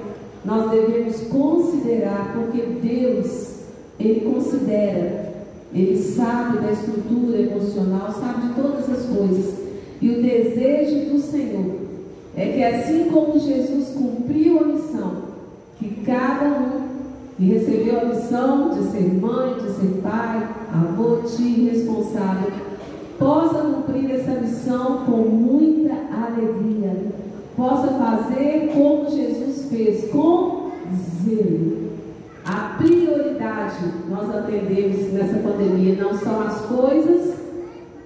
nós 0.45 0.71
devemos 0.73 1.21
considerar, 1.29 2.33
porque 2.35 2.63
Deus, 2.83 3.58
Ele 3.99 4.21
considera, 4.21 5.35
Ele 5.75 5.99
sabe 6.01 6.59
da 6.59 6.73
estrutura 6.73 7.39
emocional, 7.39 8.13
sabe 8.13 8.49
de 8.49 8.55
todas 8.55 8.89
as 8.91 9.07
coisas. 9.07 9.55
E 10.01 10.11
o 10.11 10.23
desejo 10.23 11.11
do 11.11 11.19
Senhor 11.21 11.77
é 12.37 12.47
que, 12.47 12.63
assim 12.63 13.11
como 13.11 13.39
Jesus 13.39 13.89
cumpriu 13.89 14.61
a 14.61 14.65
missão, 14.65 15.13
que 15.79 16.03
cada 16.05 16.47
um 16.47 16.89
que 17.37 17.45
recebeu 17.45 18.01
a 18.01 18.05
missão 18.05 18.71
de 18.71 18.91
ser 18.91 19.15
mãe, 19.15 19.55
de 19.55 19.71
ser 19.73 20.01
pai, 20.03 20.49
avô, 20.73 21.19
tio 21.23 21.71
responsável, 21.71 22.53
possa 23.19 23.59
cumprir 23.61 24.13
essa 24.13 24.41
missão 24.41 25.05
com 25.05 25.17
muita 25.17 25.95
alegria, 25.95 26.97
possa 27.57 27.89
fazer 27.89 28.71
como 28.73 29.11
Jesus 29.11 29.67
fez, 29.69 30.11
com 30.11 30.71
zelo. 31.25 31.88
A 32.49 32.77
prioridade 32.79 33.85
nós 34.09 34.35
atendemos 34.35 35.13
nessa 35.13 35.39
pandemia 35.39 35.97
não 35.97 36.19
são 36.19 36.41
as 36.41 36.61
coisas, 36.63 37.35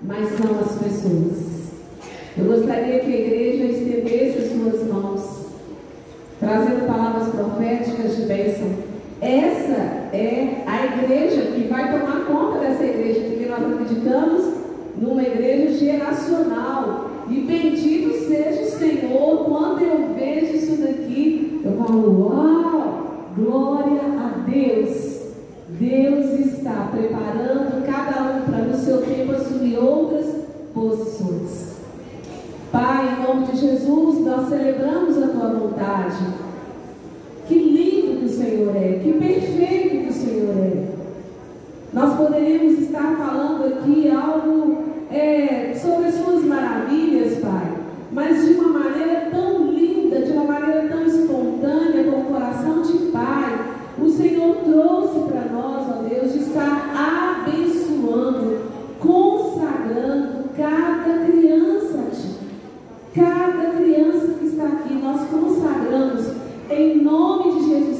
mas 0.02 0.28
são 0.36 0.58
as 0.58 0.78
pessoas. 0.78 1.52
Eu 2.36 2.44
gostaria 2.46 3.00
que 3.00 3.12
a 3.14 3.20
igreja 3.20 3.64
estendesse 3.64 4.38
as 4.38 4.52
suas 4.52 4.88
mãos, 4.88 5.46
trazendo 6.40 6.86
palavras 6.86 7.28
proféticas 7.28 8.16
de 8.16 8.22
bênção 8.22 8.92
essa 9.22 10.10
é 10.12 10.64
a 10.66 10.84
igreja 10.84 11.52
que 11.52 11.68
vai 11.68 11.92
tomar 11.92 12.24
conta 12.24 12.58
dessa 12.58 12.82
igreja, 12.82 13.20
porque 13.20 13.46
nós 13.46 13.62
acreditamos 13.62 14.54
numa 15.00 15.22
igreja 15.22 15.78
geracional. 15.78 17.08
E 17.30 17.40
bendito 17.42 18.26
seja 18.26 18.62
o 18.62 18.66
Senhor, 18.66 19.44
quando 19.44 19.80
eu 19.80 20.12
vejo 20.16 20.56
isso 20.56 20.82
daqui, 20.82 21.60
eu 21.64 21.76
falo, 21.76 22.30
uau, 22.30 23.01
glória 23.36 24.02
a 24.02 24.38
Deus. 24.48 25.20
Deus 25.68 26.38
está 26.46 26.88
preparando 26.92 27.84
cada 27.86 28.22
um 28.22 28.42
para 28.42 28.64
no 28.64 28.76
seu 28.76 29.02
tempo 29.02 29.32
assumir 29.32 29.78
outras 29.78 30.26
posições. 30.74 31.72
Pai, 32.70 33.16
em 33.18 33.22
nome 33.26 33.46
de 33.46 33.58
Jesus, 33.58 34.24
nós 34.24 34.48
celebramos 34.48 35.22
a 35.22 35.28
tua 35.28 35.48
vontade. 35.48 36.16
Que 37.46 37.54
lindo 37.54 38.20
que 38.20 38.24
o 38.26 38.28
Senhor 38.28 38.76
é, 38.76 39.00
que 39.02 39.12
perfeito 39.12 40.04
que 40.04 40.08
o 40.08 40.12
Senhor 40.12 40.56
é. 40.58 40.92
Nós 41.92 42.16
poderíamos 42.16 42.78
estar 42.80 43.16
falando 43.16 43.66
aqui 43.66 44.10
algo 44.10 44.84
é, 45.10 45.74
sobre 45.74 46.08
as 46.08 46.14
suas 46.14 46.44
maravilhas, 46.44 47.38
Pai, 47.38 47.72
mas 48.10 48.46
de 48.46 48.54
uma 48.54 48.78
maneira 48.78 49.28
tão 49.30 49.61
maneira 50.62 50.88
tão 50.88 51.04
espontânea, 51.04 52.04
com 52.04 52.20
o 52.20 52.24
coração 52.24 52.82
de 52.82 52.98
Pai. 53.10 53.58
O 53.98 54.08
Senhor 54.08 54.56
trouxe 54.64 55.20
para 55.28 55.52
nós, 55.52 55.86
ó 55.88 56.02
Deus, 56.08 56.32
de 56.32 56.38
estar 56.38 57.44
abençoando, 57.44 58.60
consagrando 59.00 60.50
cada 60.56 61.26
criança 61.26 61.98
a 61.98 62.10
Ti. 62.14 62.32
Cada 63.14 63.76
criança 63.76 64.34
que 64.38 64.46
está 64.46 64.64
aqui, 64.64 64.94
nós 64.94 65.28
consagramos 65.28 66.26
em 66.70 67.02
nome 67.02 67.60
de 67.60 67.68
Jesus 67.68 67.91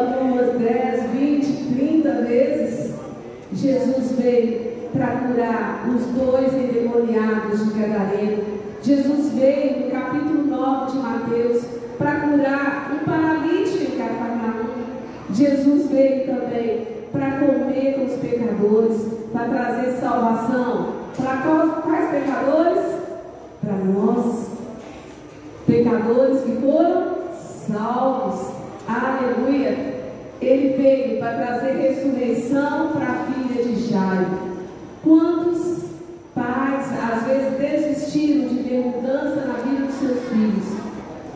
Uma, 0.00 0.32
duas, 0.32 0.58
dez, 0.58 1.10
vinte, 1.10 1.74
trinta 1.74 2.22
vezes. 2.22 2.94
Jesus 3.52 4.12
veio 4.12 4.72
para 4.92 5.06
curar 5.06 5.84
os 5.88 6.06
dois 6.06 6.54
endemoniados 6.54 7.72
de 7.72 7.78
Gadareno. 7.78 8.42
Jesus 8.82 9.32
veio 9.32 9.84
no 9.84 9.90
capítulo 9.90 10.44
9 10.46 10.92
de 10.92 10.98
Mateus 10.98 11.64
para 11.98 12.20
curar 12.20 12.92
um 12.92 13.04
paralítico 13.04 13.92
em 13.92 13.98
Cafarnaum. 13.98 14.70
Jesus 15.30 15.90
veio 15.90 16.26
também 16.26 16.86
para 17.12 17.30
comer 17.32 17.94
com 17.94 18.04
os 18.06 18.14
pecadores, 18.14 19.06
para 19.32 19.48
trazer 19.48 19.92
salvação. 20.00 21.02
Para 21.16 21.36
quais 21.82 22.10
pecadores? 22.10 22.84
Para 23.62 23.76
nós, 23.84 24.46
pecadores 25.66 26.40
que 26.40 26.56
foram 26.56 27.12
salvos. 27.68 28.61
Aleluia! 28.92 29.74
Ele 30.38 30.76
veio 30.76 31.18
para 31.18 31.32
trazer 31.32 31.78
ressurreição 31.78 32.88
para 32.88 33.06
a 33.06 33.24
filha 33.24 33.64
de 33.64 33.88
Jairo. 33.88 34.26
Quantos 35.02 35.84
pais 36.34 36.88
às 37.00 37.22
vezes 37.22 37.58
desistiram 37.58 38.48
de 38.48 38.62
ter 38.64 38.84
mudança 38.84 39.46
na 39.46 39.54
vida 39.62 39.86
dos 39.86 39.94
seus 39.94 40.28
filhos? 40.28 40.76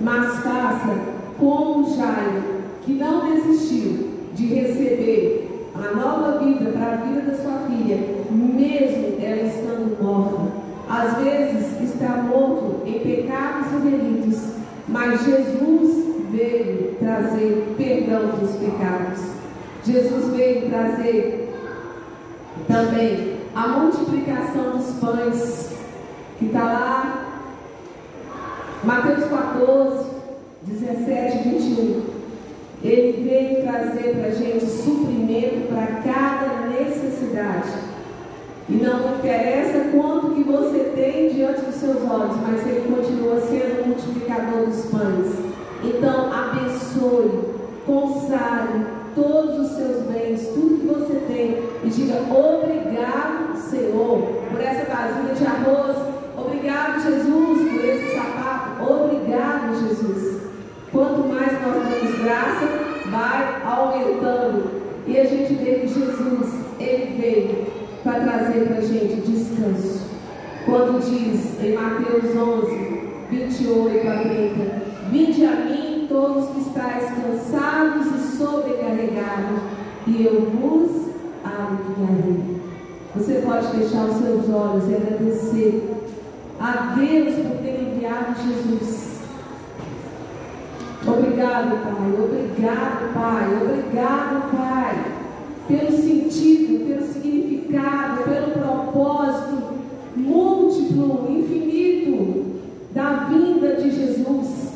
Mas 0.03 0.37
faça 0.41 0.99
como 1.39 1.97
Jairo, 1.97 2.43
que 2.83 2.93
não 2.93 3.33
desistiu 3.33 4.11
de 4.35 4.47
receber 4.49 5.71
a 5.75 5.95
nova 5.95 6.39
vida 6.45 6.73
para 6.73 6.93
a 6.93 6.97
vida 6.97 7.23
da 7.23 7.37
sua 7.39 7.59
filha, 7.69 7.97
mesmo 8.31 9.17
ela 9.19 9.47
estando 9.47 9.97
morta. 10.03 10.53
Às 10.91 11.25
vezes 11.25 11.81
está 11.81 12.19
morto 12.19 12.83
em 12.85 12.99
pecados 13.01 13.73
e 13.73 13.89
delitos, 13.89 14.43
mas 14.87 15.25
Jesus 15.25 16.16
veio 16.37 16.97
trazer 16.99 17.75
perdão 17.77 18.29
dos 18.37 18.57
pecados. 18.57 19.21
Jesus 19.85 20.37
veio 20.37 20.69
trazer 20.69 21.55
também 22.69 23.37
a 23.55 23.69
multiplicação 23.69 24.77
dos 24.77 24.97
pães, 25.01 25.73
que 26.39 26.47
está 26.47 26.63
lá, 26.63 27.27
Mateus 28.85 29.25
14, 29.25 30.07
17 30.63 31.37
e 31.37 31.51
21. 31.51 32.03
Ele 32.83 33.23
veio 33.29 33.63
trazer 33.63 34.17
para 34.17 34.27
a 34.27 34.31
gente 34.31 34.67
suprimento 34.67 35.69
para 35.69 35.87
cada 36.03 36.67
necessidade. 36.69 37.87
E 38.69 38.75
não 38.75 39.17
interessa 39.17 39.91
quanto 39.93 40.35
que 40.35 40.43
você 40.43 40.93
tem 40.95 41.31
diante 41.31 41.63
dos 41.63 41.77
seus 41.77 42.03
olhos, 42.11 42.37
mas 42.43 42.67
ele 42.67 42.93
continua 42.95 43.41
sendo 43.41 43.85
o 43.85 43.89
multiplicador 43.89 44.67
dos 44.67 44.87
pães. 44.87 45.56
Então, 45.87 46.33
abençoe, 46.33 47.45
consagre 47.87 48.85
todos 49.15 49.61
os 49.61 49.77
seus 49.77 50.03
bens, 50.07 50.49
tudo 50.53 50.81
que 50.81 50.87
você 50.87 51.15
tem, 51.29 51.63
e 51.85 51.89
diga 51.89 52.21
obrigado, 52.29 53.57
Senhor, 53.57 54.19
por 54.51 54.61
essa 54.61 54.85
vasilha 54.93 55.35
de 55.35 55.47
arroz. 55.47 55.97
Obrigado, 56.37 57.03
Jesus, 57.03 57.71
por 57.71 57.85
esse 57.85 58.17
sapato. 58.17 58.93
Obrigado, 58.93 59.81
Jesus. 59.81 60.43
Quanto 60.91 61.29
mais 61.29 61.53
nós 61.53 61.89
damos 61.89 62.19
graça, 62.23 62.67
vai 63.11 63.63
aumentando 63.65 64.71
E 65.07 65.19
a 65.19 65.25
gente 65.25 65.55
vê 65.55 65.81
que 65.81 65.89
Jesus, 65.89 66.53
ele 66.81 67.21
veio 67.21 67.67
para 68.03 68.21
trazer 68.21 68.67
para 68.67 68.79
a 68.79 68.81
gente 68.81 69.21
descanso. 69.21 70.07
Quando 70.65 71.01
diz 71.01 71.63
em 71.63 71.75
Mateus 71.75 72.37
11, 72.37 72.97
28 73.31 74.09
a 74.09 74.19
30, 74.19 74.86
Vinde 75.11 75.45
a 75.45 75.57
mim 75.57 76.07
todos 76.09 76.51
que 76.51 76.61
estáis 76.61 77.11
cansados 77.11 78.07
e 78.07 78.37
sobrecarregados, 78.37 79.61
e 80.07 80.25
eu 80.25 80.51
vos 80.51 81.11
aliviarei. 81.45 82.57
Você 83.15 83.35
pode 83.45 83.67
fechar 83.69 84.07
os 84.07 84.17
seus 84.17 84.51
olhos 84.51 84.91
e 84.91 84.95
agradecer 84.95 85.91
a 86.61 86.95
Deus 86.95 87.35
por 87.35 87.57
ter 87.59 87.81
enviado 87.81 88.35
Jesus. 88.43 89.21
Obrigado, 91.07 91.71
Pai. 91.83 92.13
Obrigado, 92.25 93.15
Pai. 93.15 93.59
Obrigado, 93.63 94.51
Pai. 94.51 95.05
Pelo 95.69 95.97
sentido, 95.97 96.87
pelo 96.87 97.07
significado, 97.07 98.25
pelo 98.25 98.53
propósito 98.53 99.77
múltiplo, 100.17 101.27
infinito 101.31 102.57
da 102.93 103.29
vinda 103.29 103.75
de 103.75 103.91
Jesus, 103.91 104.76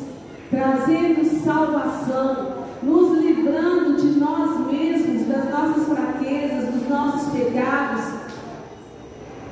trazendo 0.51 1.23
salvação, 1.45 2.65
nos 2.83 3.17
livrando 3.17 3.95
de 3.95 4.19
nós 4.19 4.59
mesmos, 4.67 5.25
das 5.25 5.49
nossas 5.49 5.87
fraquezas, 5.87 6.73
dos 6.73 6.89
nossos 6.89 7.31
pecados, 7.31 8.03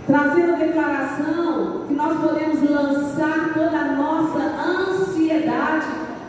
trazendo 0.05 0.53
a 0.53 0.57
declaração 0.57 1.85
que 1.88 1.93
nós 1.93 2.19
podemos 2.19 2.69
lançar 2.69 3.53
toda 3.53 3.77
a 3.77 3.95
nossa 3.95 4.39
ansiedade. 4.39 5.88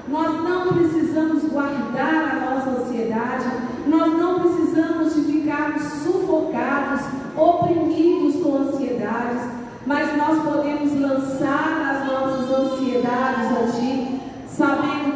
Nós 0.08 0.42
não 0.42 0.68
precisamos 0.68 1.44
guardar 1.44 2.32
a 2.32 2.50
nossa 2.50 2.82
ansiedade, 2.82 3.46
nós 3.86 4.16
não 4.16 4.40
precisamos 4.40 5.14
de 5.14 5.22
ficarmos 5.22 5.82
sufocados, 6.02 7.02
oprimidos 7.36 8.42
com 8.42 8.56
ansiedades, 8.56 9.42
mas 9.86 10.16
nós 10.16 10.42
podemos 10.42 11.00
lançar 11.00 11.90
as 11.90 12.06
nossas 12.06 12.50
ansiedades 12.50 13.59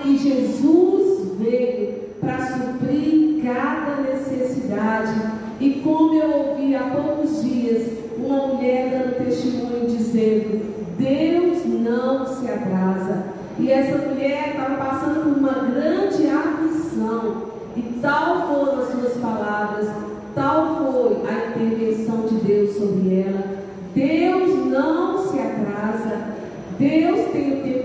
que 0.05 0.19
Jesus 0.19 1.39
veio 1.39 1.95
para 2.21 2.47
suprir 2.47 3.43
cada 3.43 4.03
necessidade. 4.03 5.15
E 5.59 5.81
como 5.83 6.15
eu 6.15 6.31
ouvi 6.31 6.77
há 6.77 6.91
poucos 6.91 7.43
dias, 7.43 7.89
uma 8.19 8.49
mulher 8.49 8.91
dando 8.91 9.25
testemunho 9.25 9.87
dizendo: 9.87 10.75
Deus 10.99 11.65
não 11.65 12.27
se 12.27 12.47
atrasa. 12.51 13.25
E 13.59 13.71
essa 13.71 13.97
mulher 14.09 14.49
estava 14.49 14.77
passando 14.77 15.23
por 15.23 15.39
uma 15.39 15.71
grande 15.71 16.29
aflição. 16.29 17.55
E 17.75 17.83
tal 18.03 18.49
foram 18.49 18.83
as 18.83 18.91
suas 18.91 19.15
palavras, 19.15 19.89
tal 20.35 20.77
foi 20.77 21.29
a 21.29 21.49
intervenção 21.49 22.27
de 22.27 22.37
Deus 22.37 22.77
sobre 22.77 23.21
ela. 23.21 23.65
Deus 23.95 24.67
não 24.67 25.27
se 25.27 25.39
atrasa. 25.39 26.35
Deus 26.79 27.31
tem 27.33 27.53
o 27.53 27.63
tempo 27.63 27.84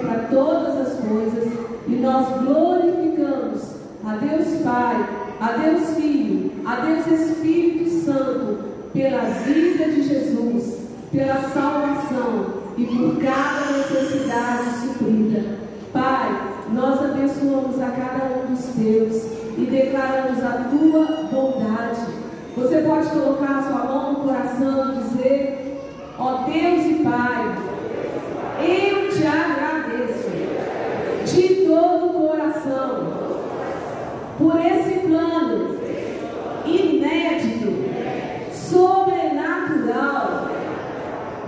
para 0.00 0.28
todas 0.30 0.88
as 0.88 0.98
coisas. 1.00 1.52
E 1.86 1.92
nós 1.92 2.28
glorificamos 2.42 3.62
a 4.04 4.16
Deus 4.16 4.62
Pai, 4.62 5.08
a 5.40 5.52
Deus 5.52 5.96
Filho, 5.96 6.52
a 6.66 6.76
Deus 6.76 7.06
Espírito 7.06 7.90
Santo 8.04 8.64
pela 8.92 9.22
vida 9.22 9.84
de 9.86 10.02
Jesus, 10.02 10.86
pela 11.10 11.34
salvação 11.50 12.62
e 12.76 12.84
por 12.84 13.16
cada 13.22 13.78
necessidade 13.78 14.80
suprida. 14.80 15.58
Pai, 15.92 16.52
nós 16.72 17.02
abençoamos 17.02 17.80
a 17.80 17.90
cada 17.90 18.24
um 18.24 18.54
dos 18.54 18.64
teus 18.74 19.24
e 19.56 19.66
declaramos 19.70 20.42
a 20.44 20.68
tua 20.70 21.06
bondade. 21.30 22.06
Você 22.56 22.78
pode 22.82 23.08
colocar 23.08 23.58
a 23.58 23.62
sua 23.62 23.84
mão 23.84 24.12
no 24.12 24.20
coração 24.20 24.94
e 24.94 25.02
dizer: 25.02 25.80
Ó 26.18 26.44
Deus 26.44 26.86
e 26.86 27.02
Pai, 27.02 27.73
eu 28.60 29.08
te 29.10 29.26
agradeço 29.26 30.30
de 31.24 31.66
todo 31.66 32.06
o 32.06 32.28
coração 32.28 33.12
por 34.38 34.56
esse 34.64 35.00
plano 35.00 35.78
inédito 36.64 37.84
sobrenatural 38.52 40.50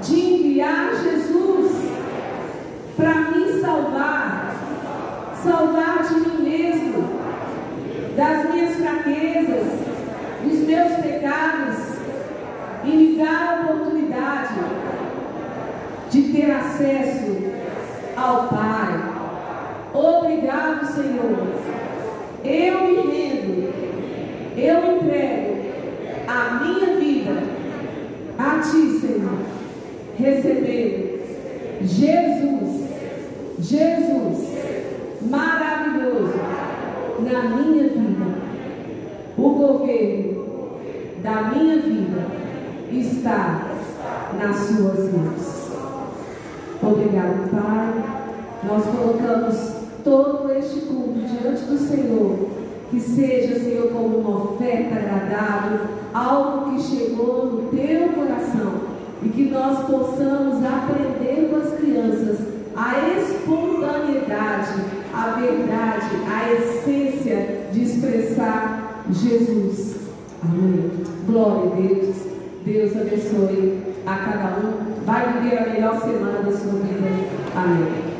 de 0.02 0.20
enviar 0.20 0.90
Jesus 1.02 1.72
para 2.96 3.14
me 3.30 3.60
salvar, 3.60 4.54
salvar 5.42 6.02
de 6.08 6.14
mim 6.14 6.42
mesmo, 6.42 7.20
das 8.16 8.50
minhas 8.50 8.76
fraquezas, 8.76 9.66
dos 10.42 10.58
meus 10.60 10.92
pecados 10.96 11.96
e 12.84 12.90
me 12.90 13.16
dar 13.16 13.48
a 13.48 13.72
oportunidade 13.72 14.54
de 16.10 16.22
ter 16.32 16.50
acesso 16.50 17.36
ao 18.16 18.48
Pai. 18.48 19.16
Obrigado, 19.92 20.86
Senhor. 20.86 21.48
Eu 22.44 22.80
me 22.82 22.94
rendo, 23.10 23.72
eu 24.56 24.96
entrego 24.96 25.56
a 26.28 26.64
minha 26.64 26.96
vida 26.96 27.42
a 28.38 28.60
Ti, 28.60 29.00
Senhor, 29.00 29.38
recebendo 30.18 31.16
Jesus, 31.82 32.88
Jesus, 33.58 34.48
maravilhoso 35.22 36.38
na 37.20 37.42
minha 37.56 37.88
vida. 37.88 38.26
O 39.36 39.50
governo 39.50 40.46
da 41.22 41.42
minha 41.42 41.76
vida 41.78 42.26
está 42.92 43.72
nas 44.38 44.56
Suas 44.56 45.12
mãos. 45.12 45.55
Obrigado, 46.86 47.50
Pai. 47.50 48.04
Nós 48.62 48.84
colocamos 48.84 49.72
todo 50.04 50.52
este 50.52 50.80
culto 50.86 51.18
diante 51.18 51.62
do 51.62 51.78
Senhor. 51.78 52.48
Que 52.90 53.00
seja, 53.00 53.58
Senhor, 53.58 53.88
como 53.88 54.18
uma 54.18 54.44
oferta 54.52 54.94
agradável 54.94 55.80
algo 56.14 56.70
que 56.70 56.82
chegou 56.82 57.46
no 57.46 57.62
teu 57.68 58.08
coração 58.10 58.72
e 59.22 59.28
que 59.28 59.50
nós 59.50 59.84
possamos 59.86 60.64
aprender 60.64 61.50
com 61.50 61.56
as 61.56 61.74
crianças 61.74 62.38
a 62.76 63.08
espontaneidade, 63.18 64.80
a 65.12 65.40
verdade, 65.40 66.10
a 66.30 66.52
essência 66.52 67.68
de 67.72 67.82
expressar 67.82 69.04
Jesus. 69.10 69.96
Amém. 70.42 70.90
Glória 71.26 71.72
a 71.72 71.74
Deus. 71.74 72.16
Deus 72.64 72.96
abençoe 72.96 73.82
a 74.06 74.16
cada 74.16 74.66
um. 74.66 74.85
Vai 75.06 75.32
viver 75.34 75.58
a 75.58 75.66
melhor 75.68 76.00
semana 76.00 76.40
da 76.40 76.50
sua 76.50 76.72
vida. 76.80 77.06
Amém. 77.54 78.15